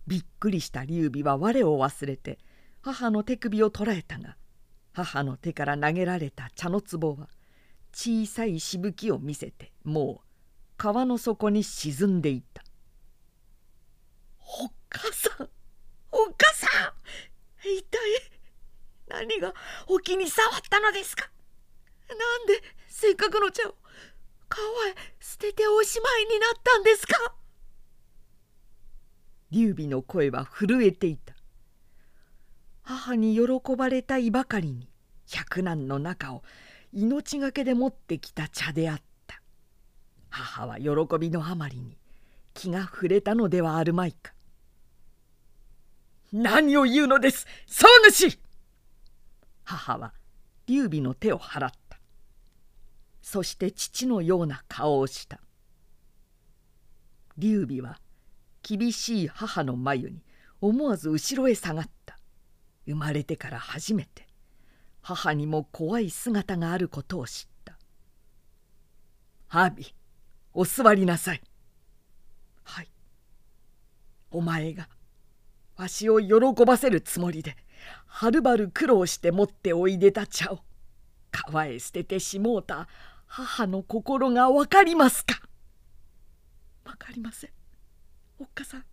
[0.06, 2.38] びっくりした劉備は我を忘れて
[2.82, 4.36] 母の手首を捕らえたが
[4.92, 7.28] 母の手から投げられた茶の壺は
[7.92, 10.26] 小さいしぶきを見せてもう
[10.76, 12.62] 川の底に沈んでいた
[14.58, 15.48] 「おっかさん
[16.10, 17.98] おっかさん一体
[19.08, 19.54] 何が
[19.86, 21.30] お気に障ったのですか？
[22.08, 23.76] なんでせっかくの茶を
[24.48, 27.34] 川へ捨てておしまいになったんですか?」
[29.52, 31.34] 劉備の声は震えていた。
[32.82, 34.88] 母に喜ばれたいばかりに
[35.26, 36.42] 百難の中を
[36.92, 39.40] 命がけで持ってきた茶であった。
[40.28, 41.96] 母は喜びのあまりに
[42.54, 44.32] 気が触れたのではあるまいか。
[46.32, 47.46] 何を言うのです。
[47.66, 48.38] 総主。
[49.64, 50.12] 母は
[50.66, 51.98] 劉備の手を払った。
[53.22, 55.40] そして父のような顔をした。
[57.36, 58.00] 劉備は
[58.62, 60.22] 厳しい母の眉に
[60.60, 62.18] 思わず後ろへ下がった。
[62.86, 64.30] 生まれてから初めて。
[65.02, 67.78] 母にも怖い姿があることを知った
[69.48, 69.92] 「ハービー
[70.52, 71.42] お座りなさい」
[72.62, 72.90] 「はい」
[74.30, 74.88] 「お前が
[75.80, 77.56] わしを喜ばせるつもりで
[78.06, 80.60] はるばる苦労して持っておいでた茶を
[81.30, 82.86] 川へ捨ててしもうた
[83.26, 85.40] 母の心が分かりますか?」
[86.84, 87.50] 「分かりません。
[88.38, 88.84] おっかさん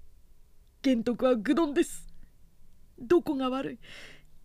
[0.82, 2.08] 玄徳は愚鈍です。
[3.00, 3.80] どこが悪い？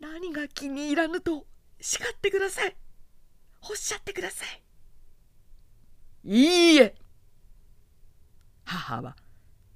[0.00, 1.46] 何が気に入らぬと
[1.81, 2.76] 叱ってください。
[3.70, 4.62] おっしゃってください。
[6.24, 6.96] いいえ。
[8.64, 9.16] 母は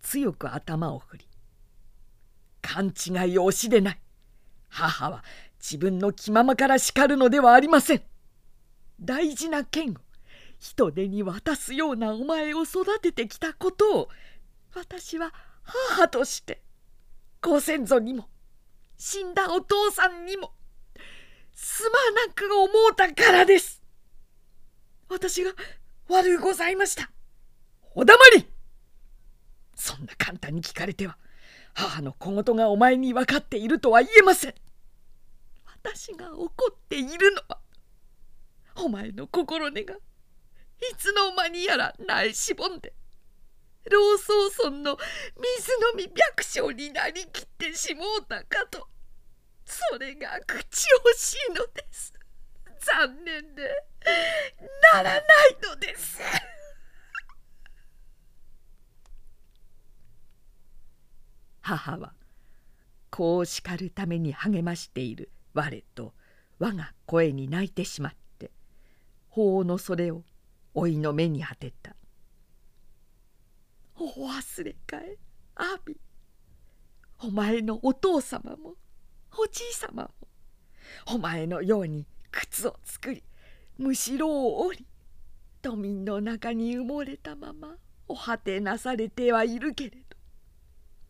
[0.00, 1.25] 強く頭を振り
[2.66, 3.98] 勘違いをしでない
[4.68, 5.24] 母は
[5.60, 8.02] 自分の気ままから叱るのではありません
[9.00, 9.94] 大事な剣を
[10.58, 14.08] 人手に渡すようなお前を育ててきたことを
[14.74, 16.60] 私は母として
[17.40, 18.28] ご先祖にも
[18.96, 20.52] 死んだお父さんにも
[21.54, 23.82] すまなく思うたからです。
[25.08, 25.52] 私が
[26.08, 27.10] 悪うございました。
[27.94, 28.46] お黙り
[29.74, 31.16] そんな簡単に聞かれては
[31.76, 34.54] 母の小言がお前に分かっているとは言えません。
[35.66, 37.58] 私が怒っているのは
[38.76, 39.98] お前の心根がい
[40.96, 42.94] つの間にやら苗しぼんで
[43.90, 44.32] 老僧
[44.70, 44.96] 村の
[45.36, 48.88] 水飲み百姓になりきってしもうたかと。
[49.66, 52.14] それが口惜しいのです
[52.78, 53.84] 残念で
[54.94, 55.22] ならない
[55.68, 56.20] のです
[61.66, 62.12] 母は
[63.10, 66.14] こう叱るために励ましている我と
[66.60, 68.52] 我が声に泣いてしまって
[69.30, 70.22] 法の袖を
[70.76, 71.96] 老いの目に当てた
[73.98, 75.18] 「お忘れかえ
[75.56, 75.98] 阿ビ。
[77.18, 78.76] お前のお父様も
[79.36, 80.10] おじいさまも
[81.06, 83.24] お前のように靴を作り
[83.76, 84.86] むしろを折り
[85.62, 87.76] 都民の中に埋もれたまま
[88.06, 90.16] お果てなされてはいるけれど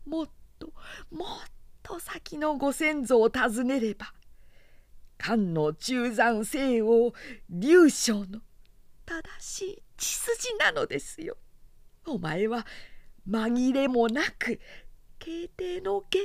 [0.06, 0.72] もっと
[1.10, 1.28] もっ
[1.82, 4.12] と先のご先祖を訪ねれば
[5.18, 7.12] 漢の中山西王
[7.48, 8.40] 劉将の
[9.06, 11.36] 正しい血筋なのですよ。
[12.06, 12.66] お前は
[13.28, 14.60] 紛れもなく
[15.18, 16.18] 慶帝の現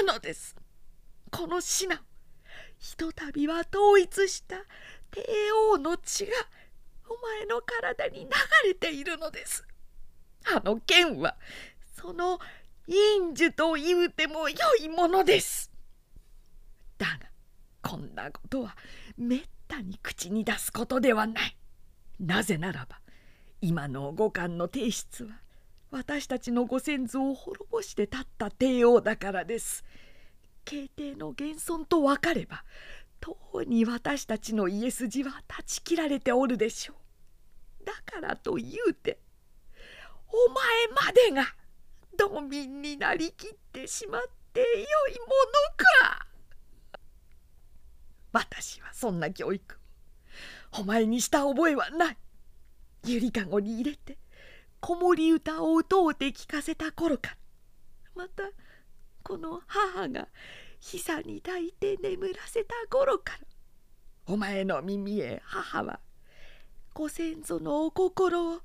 [0.00, 0.56] 存なのです。
[1.30, 2.02] この品
[2.78, 4.56] ひとたびは統一した
[5.10, 5.22] 帝
[5.72, 6.32] 王の血が
[7.08, 8.30] お前の体に流
[8.64, 9.66] れているのです。
[10.54, 11.36] あの剣は
[12.00, 12.38] その
[12.88, 15.70] 陰樹と言うてもよいものです。
[16.98, 17.12] だが
[17.82, 18.76] こんなことは
[19.16, 21.56] めったに口に出すことではない。
[22.20, 23.00] なぜならば
[23.60, 25.40] 今の五感の提出は
[25.90, 29.84] 私たちのご先祖を滅ぼして立った帝王だからです。
[30.64, 32.64] 慶帝の現存と分かれば
[33.20, 36.94] とうに私たちの家筋は断ち切られておるでしょ
[37.82, 37.84] う。
[37.84, 39.18] だからと言うて
[40.28, 40.64] お前
[41.06, 41.54] までが
[42.16, 44.70] 道民になりきってしまってよい
[45.20, 46.26] ものか。
[48.32, 49.78] 私はそんな教育
[50.78, 52.16] お前にした覚えはない。
[53.04, 54.18] ゆりかごに入れて
[54.80, 57.30] 子守歌を歌うて聞かせた頃か。
[57.30, 57.36] ら
[58.14, 58.44] また
[59.22, 60.28] この母が
[60.80, 63.38] 膝に抱いて眠らせた頃から
[64.26, 66.00] お前の耳へ母は
[66.94, 68.60] ご先祖のお心を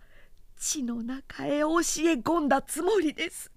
[0.62, 3.52] 地の中へ教え込んだつもりです。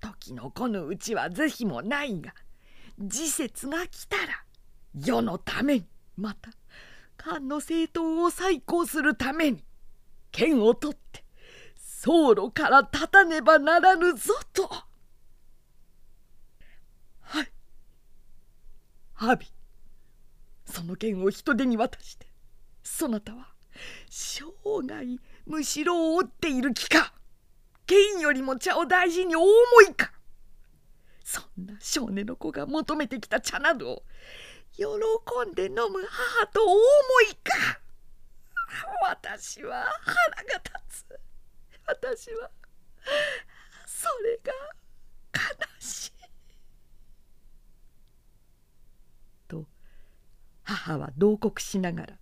[0.00, 2.32] 時のこのうちは是非もないが
[2.98, 4.42] 時節が来たら
[4.98, 5.86] 世のために
[6.16, 6.50] また
[7.18, 9.62] 漢の政党を再興するために
[10.32, 11.24] 剣を取って
[11.76, 14.66] 走路から立たねばならぬぞと。
[17.20, 17.52] はい。
[19.16, 19.46] 阿ビ
[20.64, 22.26] その剣を人手に渡して
[22.82, 23.48] そなたは
[24.08, 24.44] 生
[24.88, 27.14] 涯むしろを折っている気か。
[27.86, 29.50] 剣よりも茶を大事に大思
[29.88, 30.12] いか。
[31.24, 34.02] そんな少年の子が求めてきた茶などを
[34.76, 34.84] 喜
[35.50, 36.80] んで飲む母と大思
[37.30, 37.80] いか。
[39.02, 41.20] 私は腹が立つ。
[41.86, 42.50] 私は
[43.86, 44.52] それが
[45.32, 45.40] 悲
[45.80, 46.12] しい。
[49.48, 49.66] と
[50.62, 52.18] 母は慟哭しながら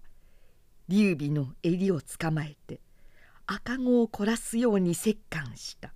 [0.88, 2.80] 劉備の襟をつかまえて
[3.46, 5.92] 赤子を凝らすように折檻した。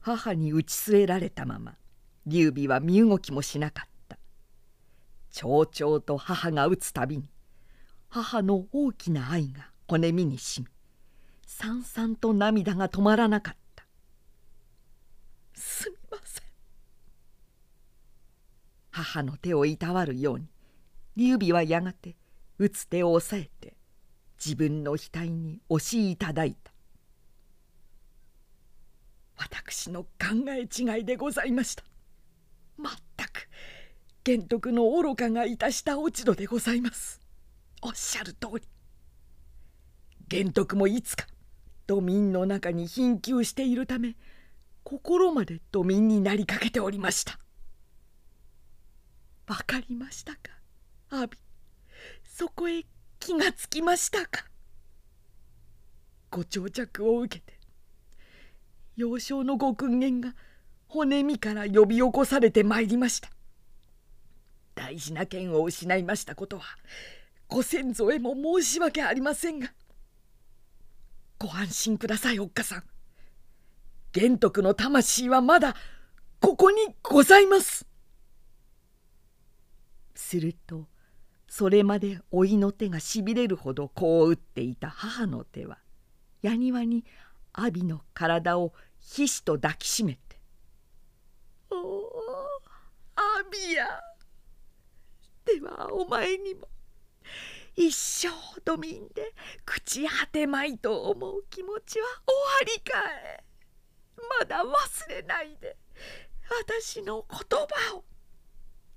[0.00, 1.76] 母に打ち据えられたまま
[2.26, 4.18] 劉備は身動きもしなかった。
[5.30, 7.30] 長々と母が打つたびに
[8.08, 10.66] 母の大きな愛が骨身にしみ
[11.46, 13.84] さんさんと涙が止まらなかった。
[15.54, 16.44] すみません。
[18.90, 20.46] 母の手をいたわるように
[21.16, 22.16] 劉備はやがて
[22.60, 23.74] 打つ手を押さえて
[24.38, 26.70] 自分の額に押しいただいた。
[29.38, 30.08] 私の考
[30.48, 31.82] え違いでございました。
[32.76, 33.48] まったく
[34.24, 37.22] 玄徳の愚かがいたした落ち度でございます。
[37.80, 38.68] おっしゃる通り。
[40.28, 41.26] 玄徳もいつか
[41.86, 44.16] 都民の中に貧窮しているため
[44.84, 47.38] 心まで都民になりかけておりました。
[49.46, 50.40] わかりましたか
[51.08, 51.38] 阿ビ
[52.40, 52.86] そこへ
[53.18, 54.46] 気がつきましたか？
[56.30, 57.58] ご長着を受けて
[58.96, 60.34] 幼少のご訓言が
[60.88, 63.28] 骨身から呼び起こされてまいりました。
[64.74, 66.64] 大事な剣を失いましたことは
[67.46, 69.74] ご先祖へも申し訳ありませんが
[71.38, 72.84] ご安心くださいおっかさん。
[74.12, 75.76] 玄徳の魂はまだ
[76.40, 77.86] ここにございます。
[80.14, 80.86] すると
[81.50, 85.78] それまで老いの手がしびれるほど子を打っていた母の手は
[86.42, 87.04] 矢庭に
[87.52, 90.38] 阿炎の体をひしと抱きしめて
[91.68, 92.12] 「おお
[93.16, 93.22] 阿
[93.52, 94.00] 炎や。
[95.44, 96.68] ではお前にも
[97.74, 98.28] 一生
[98.64, 99.34] ドミンで
[99.66, 102.06] 朽ち果てまいと思う気持ちは
[102.60, 103.44] 終わりかえ
[104.38, 105.76] まだ忘れないで
[106.68, 108.04] 私の言葉を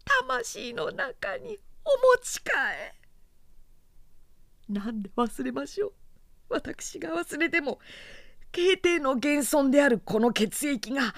[0.05, 2.93] 魂の中にお持ちかえ
[4.69, 5.93] なんで忘れましょう。
[6.49, 7.79] 私が忘れても
[8.51, 11.13] 慶帝の現存であるこの血液が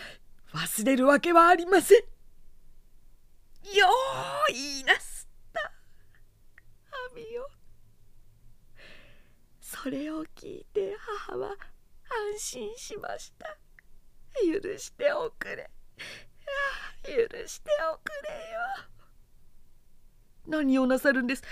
[0.54, 1.98] 忘れるわけはありません。
[1.98, 3.88] よ
[4.50, 5.62] う言いなすった。
[5.62, 5.72] 阿
[7.16, 7.50] 弥よ。
[9.60, 10.96] それを聞いて
[11.28, 13.58] 母は安心しました。
[14.36, 15.70] 許しておくれ。
[17.04, 17.12] 許
[17.48, 19.05] しておくれよ。
[20.48, 21.44] 何をなさるんです。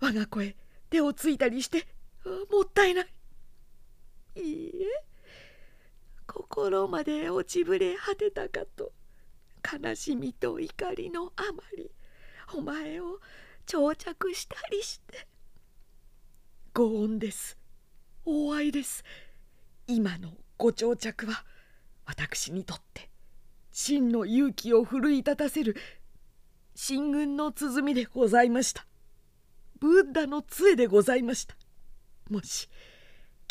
[0.00, 0.56] 我が子へ
[0.90, 1.86] 手をついたりして。
[2.50, 3.06] もったいない。
[4.36, 5.04] いいえ。
[6.26, 8.92] 心まで落ちぶれ果てたかと。
[9.82, 11.90] 悲しみと怒りのあまり。
[12.54, 13.20] お前を
[13.66, 15.26] 長着したりして。
[16.72, 17.58] ご恩です。
[18.24, 19.04] 大愛です。
[19.86, 21.44] 今のご長着は
[22.04, 23.08] 私にとって
[23.70, 25.76] 真の勇気を奮い立たせる
[26.80, 28.86] 進軍の鼓でございました。
[29.80, 31.56] ブッダの杖でございました。
[32.30, 32.68] もし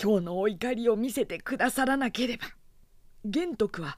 [0.02, 2.46] 今日のお怒りを見せてくださらなければ
[3.26, 3.98] 玄徳は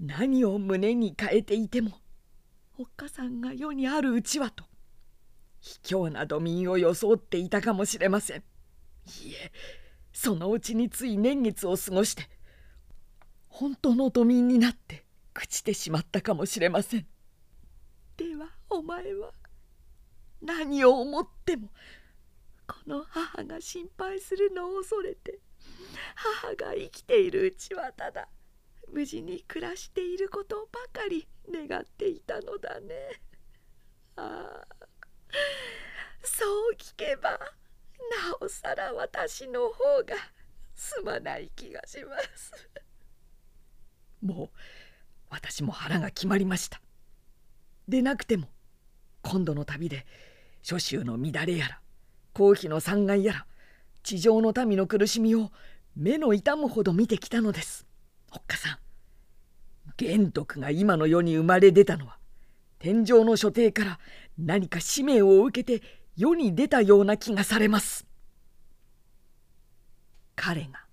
[0.00, 1.90] 何を胸に変えていても
[2.78, 4.64] おっかさんが世にあるうちはと
[5.60, 8.38] 卑怯な土民を装っていたかもしれません。
[8.38, 8.40] い
[9.44, 9.52] え
[10.10, 12.22] そのうちについ年月を過ごして
[13.48, 17.06] 本当の土民になって朽ちてしまったかもしれません。
[18.18, 19.30] ではお前は
[20.42, 21.68] 何を思っても
[22.66, 25.38] この母が心配するのを恐れて
[26.16, 28.28] 母が生きているうちはただ
[28.92, 32.94] 無事に暮らしていることばかり願っていたのだね。
[34.16, 34.66] ああ
[36.24, 37.38] そう聞けばな
[38.40, 40.16] おさら私の方が
[40.74, 42.52] すまない気がします。
[44.22, 44.50] もう
[45.30, 46.80] 私も腹が決まりました。
[47.88, 48.48] でなくても
[49.22, 50.06] 今度の旅で
[50.62, 51.80] 諸州の乱れやら
[52.34, 53.46] 公費の惨害やら
[54.02, 55.50] 地上の民の苦しみを
[55.96, 57.86] 目の痛むほど見てきたのです。
[58.30, 58.78] おっかさん
[59.96, 62.18] 玄徳が今の世に生まれ出たのは
[62.78, 63.98] 天上の所定から
[64.38, 65.84] 何か使命を受けて
[66.16, 68.06] 世に出たような気がされます。
[70.36, 70.84] 彼が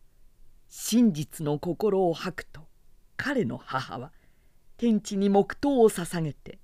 [0.69, 2.61] 真実の心を吐くと
[3.17, 4.11] 彼の母は
[4.77, 6.57] 天地に黙祷を捧げて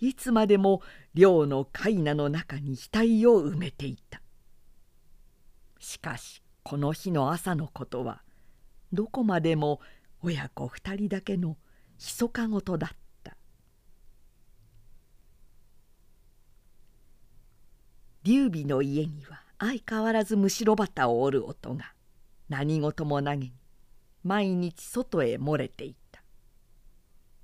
[0.00, 0.82] いつまでも
[1.14, 4.20] 寮の階名の中に額を埋めていた。
[5.78, 8.22] しかしこの日の朝のことは
[8.92, 9.80] どこまでも
[10.22, 11.56] 親子二人だけの
[11.98, 13.36] 密か事だった。
[18.24, 21.92] 劉備の家には相変わらずむしろ旗を折る音が
[22.48, 23.52] 何事も投げに
[24.24, 26.22] 毎日外へ漏れていた。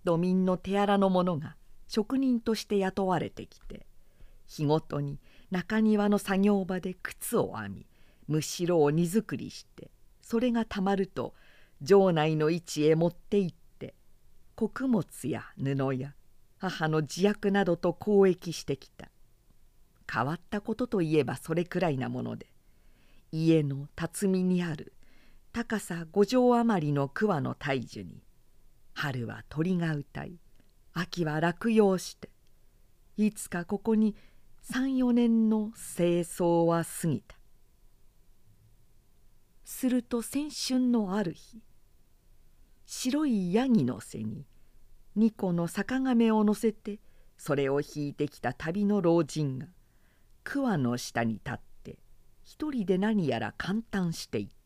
[0.04, 1.56] 土民の手荒の者が
[1.94, 3.84] 職人として雇われてきて
[4.46, 5.18] 日ごとに
[5.50, 7.86] 中庭の作業場で靴を編み
[8.28, 9.90] むしろを荷造りして
[10.22, 11.34] それがたまると
[11.84, 13.94] 城内の位置へ持って行って
[14.54, 16.14] 穀物や布や
[16.56, 19.08] 母の自薬などと交易してきた。
[20.10, 22.46] 変わったことといえばそれくらいなもので
[23.32, 24.94] 家の辰巳にある
[25.52, 28.22] 高さ五畳余りの桑の大樹に
[28.94, 30.38] 春は鳥が歌い
[30.94, 32.28] 秋は落葉して
[33.16, 34.14] いつかここに
[34.70, 37.36] 34年の清掃は過ぎた。
[39.64, 41.60] すると先春のある日
[42.86, 44.44] 白いヤギの背に
[45.16, 47.00] 2個の坂亀を乗せて
[47.36, 49.66] それを引いてきた旅の老人が
[50.44, 51.98] 桑の下に立って
[52.44, 54.61] 一人で何やら感嘆していた。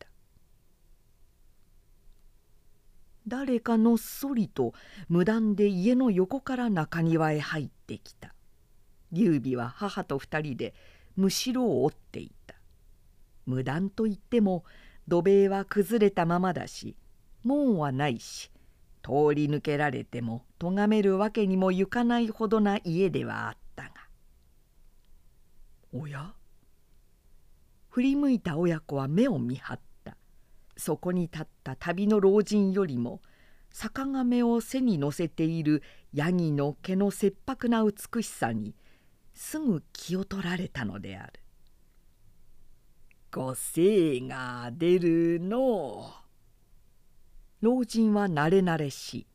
[3.27, 4.73] 誰かのっそりと
[5.09, 8.33] 無断で家の横から中庭へ入ってきた。
[9.11, 10.73] 劉備は母と二人で
[11.15, 12.55] むしろを折っていた。
[13.45, 14.63] 無断といっても
[15.07, 16.95] 土塀は崩れたままだし
[17.43, 18.51] 門はないし
[19.01, 23.91] 通り抜けられても咎めるわけにもゆかないほどな家ではあったが。
[25.93, 26.33] おや？
[27.89, 29.86] 振り向いた親子は目を見張った。
[30.77, 33.21] そこに立った旅の老人よりも
[33.69, 38.75] 坂亀を背に乗せているヤギの毛の切迫な美しさに
[39.33, 41.33] すぐ気を取られたのである。
[43.29, 46.11] ご精が出るの
[47.59, 49.27] 老人は慣れ慣れしい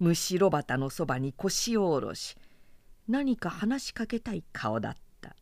[0.00, 2.36] むしろ旗のそばに腰を下ろし
[3.08, 5.36] 何か話しかけたい顔だった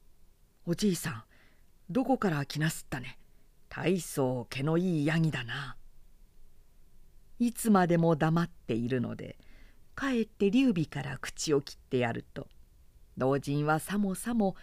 [0.66, 1.24] 「おじいさん
[1.90, 3.18] どこから来なすったね？
[3.76, 5.76] 大層毛のいいヤギだな。
[7.40, 9.36] いつまでも黙っているので
[9.96, 12.46] かえって劉備から口を切ってやると。
[13.16, 14.54] 老人はさもさも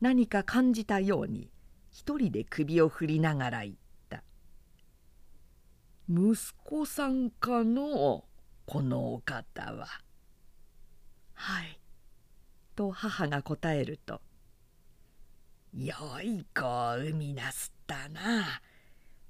[0.00, 1.50] 何か感じたように
[1.90, 3.74] 一人で首を振りながら言っ
[4.08, 4.22] た
[6.08, 8.24] 「息子さんかの
[8.66, 9.86] このお方は」。
[11.34, 11.80] はい」
[12.76, 14.20] と母が答えると
[15.72, 18.60] 「よい子を産みなすったな。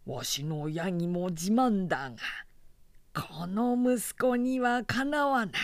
[0.07, 2.17] わしのヤギも自慢だが
[3.15, 5.55] この息子にはかなわない。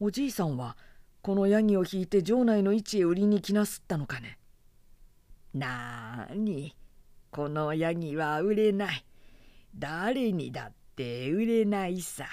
[0.00, 0.76] おじいさんは
[1.22, 4.38] このヤギを引いて城内の位置へ売りに来なすったのかね。
[5.54, 6.74] なーに
[7.30, 9.04] このヤギは売れない。
[9.76, 12.26] 誰にだって売れないさ。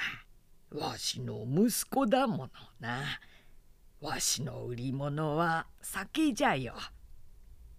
[0.71, 3.03] わしの息子だものな。
[4.01, 6.73] わしの売り物は酒じゃよ。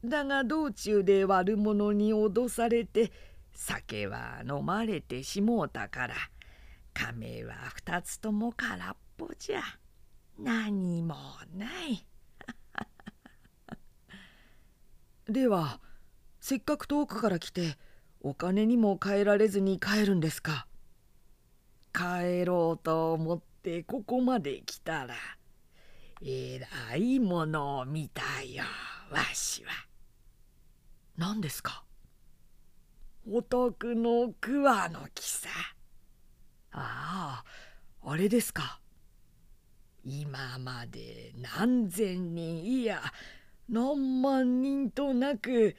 [0.05, 3.11] だが道中で悪者に脅されて
[3.53, 6.15] 酒は飲まれてしもうたから
[6.95, 9.63] 亀は二つとも空っぽじゃ。
[10.39, 11.17] 何も
[11.57, 12.07] ない。
[15.27, 15.81] では
[16.41, 17.77] せっかく遠くから来て
[18.21, 20.69] お金にも変えられずに帰るんですか。
[21.93, 25.17] 帰ろうと思ってここまで来たら。
[26.25, 26.61] え
[26.91, 28.65] らいものを見たよ
[29.11, 29.71] わしは。
[31.17, 31.85] 何ですか？
[33.29, 35.49] お宅の桑の木さ。
[36.71, 37.43] あ
[38.03, 38.81] ああれですか。
[40.05, 43.03] 今まで何千人いや
[43.69, 45.77] 何万人となく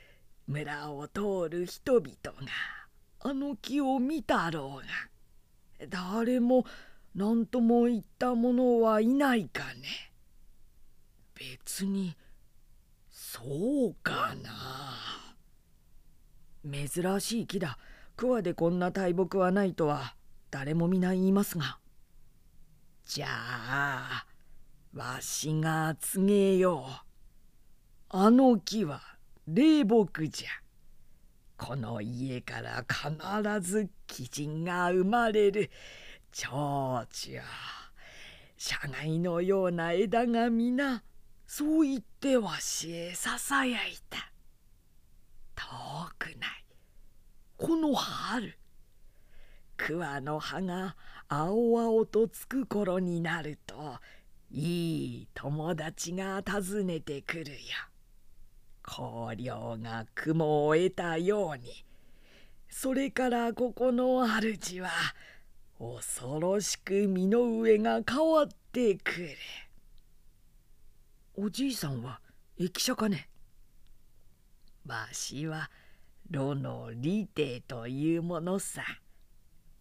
[0.47, 2.47] 村を通る人々が
[3.21, 6.65] あの木を見たろうが誰も
[7.15, 10.12] 何とも言った者はいないかね。
[11.73, 12.15] 別に
[13.09, 15.35] そうかな。
[16.63, 17.79] 珍しい木だ。
[18.15, 20.15] 桑でこんな大木はないとは。
[20.51, 21.79] 誰も皆言いますが。
[23.07, 24.25] じゃあ
[24.93, 26.91] わしが告げよう。
[28.09, 29.01] あの木は
[29.47, 30.49] 霊木じゃ。
[31.57, 35.71] この家から必ず鬼人が生まれる。
[36.31, 37.07] 蝶々。
[38.57, 41.01] 社外のような枝が皆
[41.55, 44.31] そう言ってわしへささやいた
[45.55, 45.63] 遠
[46.17, 46.65] くない
[47.57, 48.57] この春
[49.77, 50.95] 桑の葉が
[51.27, 53.99] 青々とつく頃になると
[54.49, 57.57] いい友達が訪ねてくるよ。
[58.81, 61.85] 香料が雲を得たように
[62.67, 64.89] それからここの主は
[65.79, 69.37] 恐ろしく身の上が変わってくる。
[71.35, 72.21] おじいさんは
[72.59, 73.27] 駅舎かね？
[74.85, 75.71] わしは
[76.29, 78.83] 炉の利帝というものさ。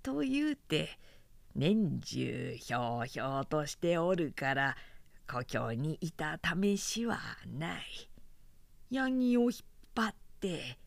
[0.03, 0.89] と言うて
[1.55, 4.77] 年中ひょうひょうとしておるから
[5.31, 7.83] 故郷にいた試しはない。
[8.91, 9.53] ヤギを引っ
[9.95, 10.79] 張って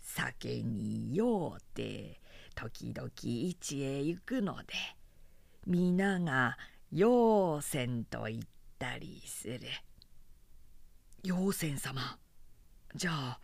[0.00, 2.22] 酒に酔うて
[2.54, 4.72] 時々市へ行くので
[5.66, 6.56] 皆が
[6.90, 8.42] 陽泉と言っ
[8.78, 9.60] たりする。
[11.26, 12.18] 陽泉様
[12.94, 13.40] じゃあ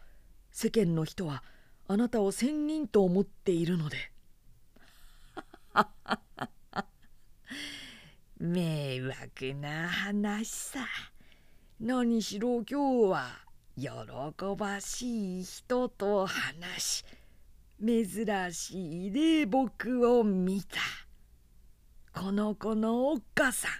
[0.52, 1.42] 世間の人は
[1.88, 4.12] あなたを仙人と思っているので。
[8.38, 10.86] 迷惑な話さ。
[11.80, 13.44] 何しろ今日は
[13.76, 13.88] 喜
[14.56, 17.04] ばしい人と話し
[17.84, 20.78] 珍しい霊木を見た
[22.20, 23.70] この子のおっかさん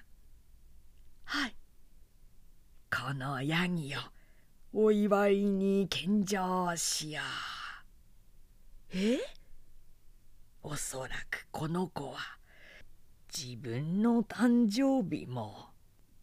[1.24, 1.54] はい
[2.94, 3.98] このヤギを
[4.84, 7.22] お祝いに献上しよ
[8.92, 8.98] う。
[8.98, 9.18] え？
[10.62, 12.18] おそらくこの子は
[13.34, 15.70] 自分の誕生日も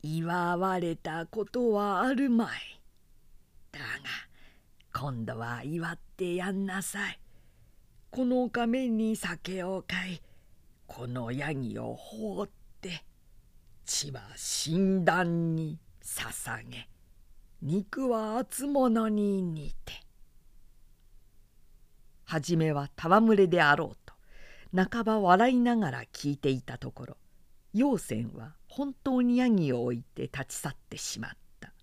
[0.04, 2.80] 祝われたことはあるまい。
[3.72, 3.86] だが
[4.94, 7.20] 今度は祝ってやんなさい。
[8.12, 10.22] この亀に酒を買い
[10.86, 12.50] このヤギを放っ
[12.80, 13.04] て
[13.86, 14.22] 血は
[14.64, 15.80] 神壇に
[16.10, 16.90] 捧げ
[17.62, 19.94] 肉は厚物に似て
[22.26, 24.16] 初めは戯れであろうと
[24.76, 27.18] 半ば笑いながら聞いていたところ
[27.74, 31.74] 陽泉は本当にヤギを置いて立ち去ってしまった。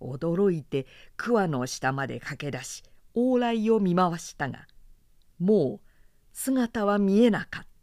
[0.00, 0.86] 驚いて
[1.16, 2.82] 桑の下まで駆け出し
[3.14, 4.66] 往来を見回したが
[5.38, 5.88] もう
[6.32, 7.73] 姿は見えなかった。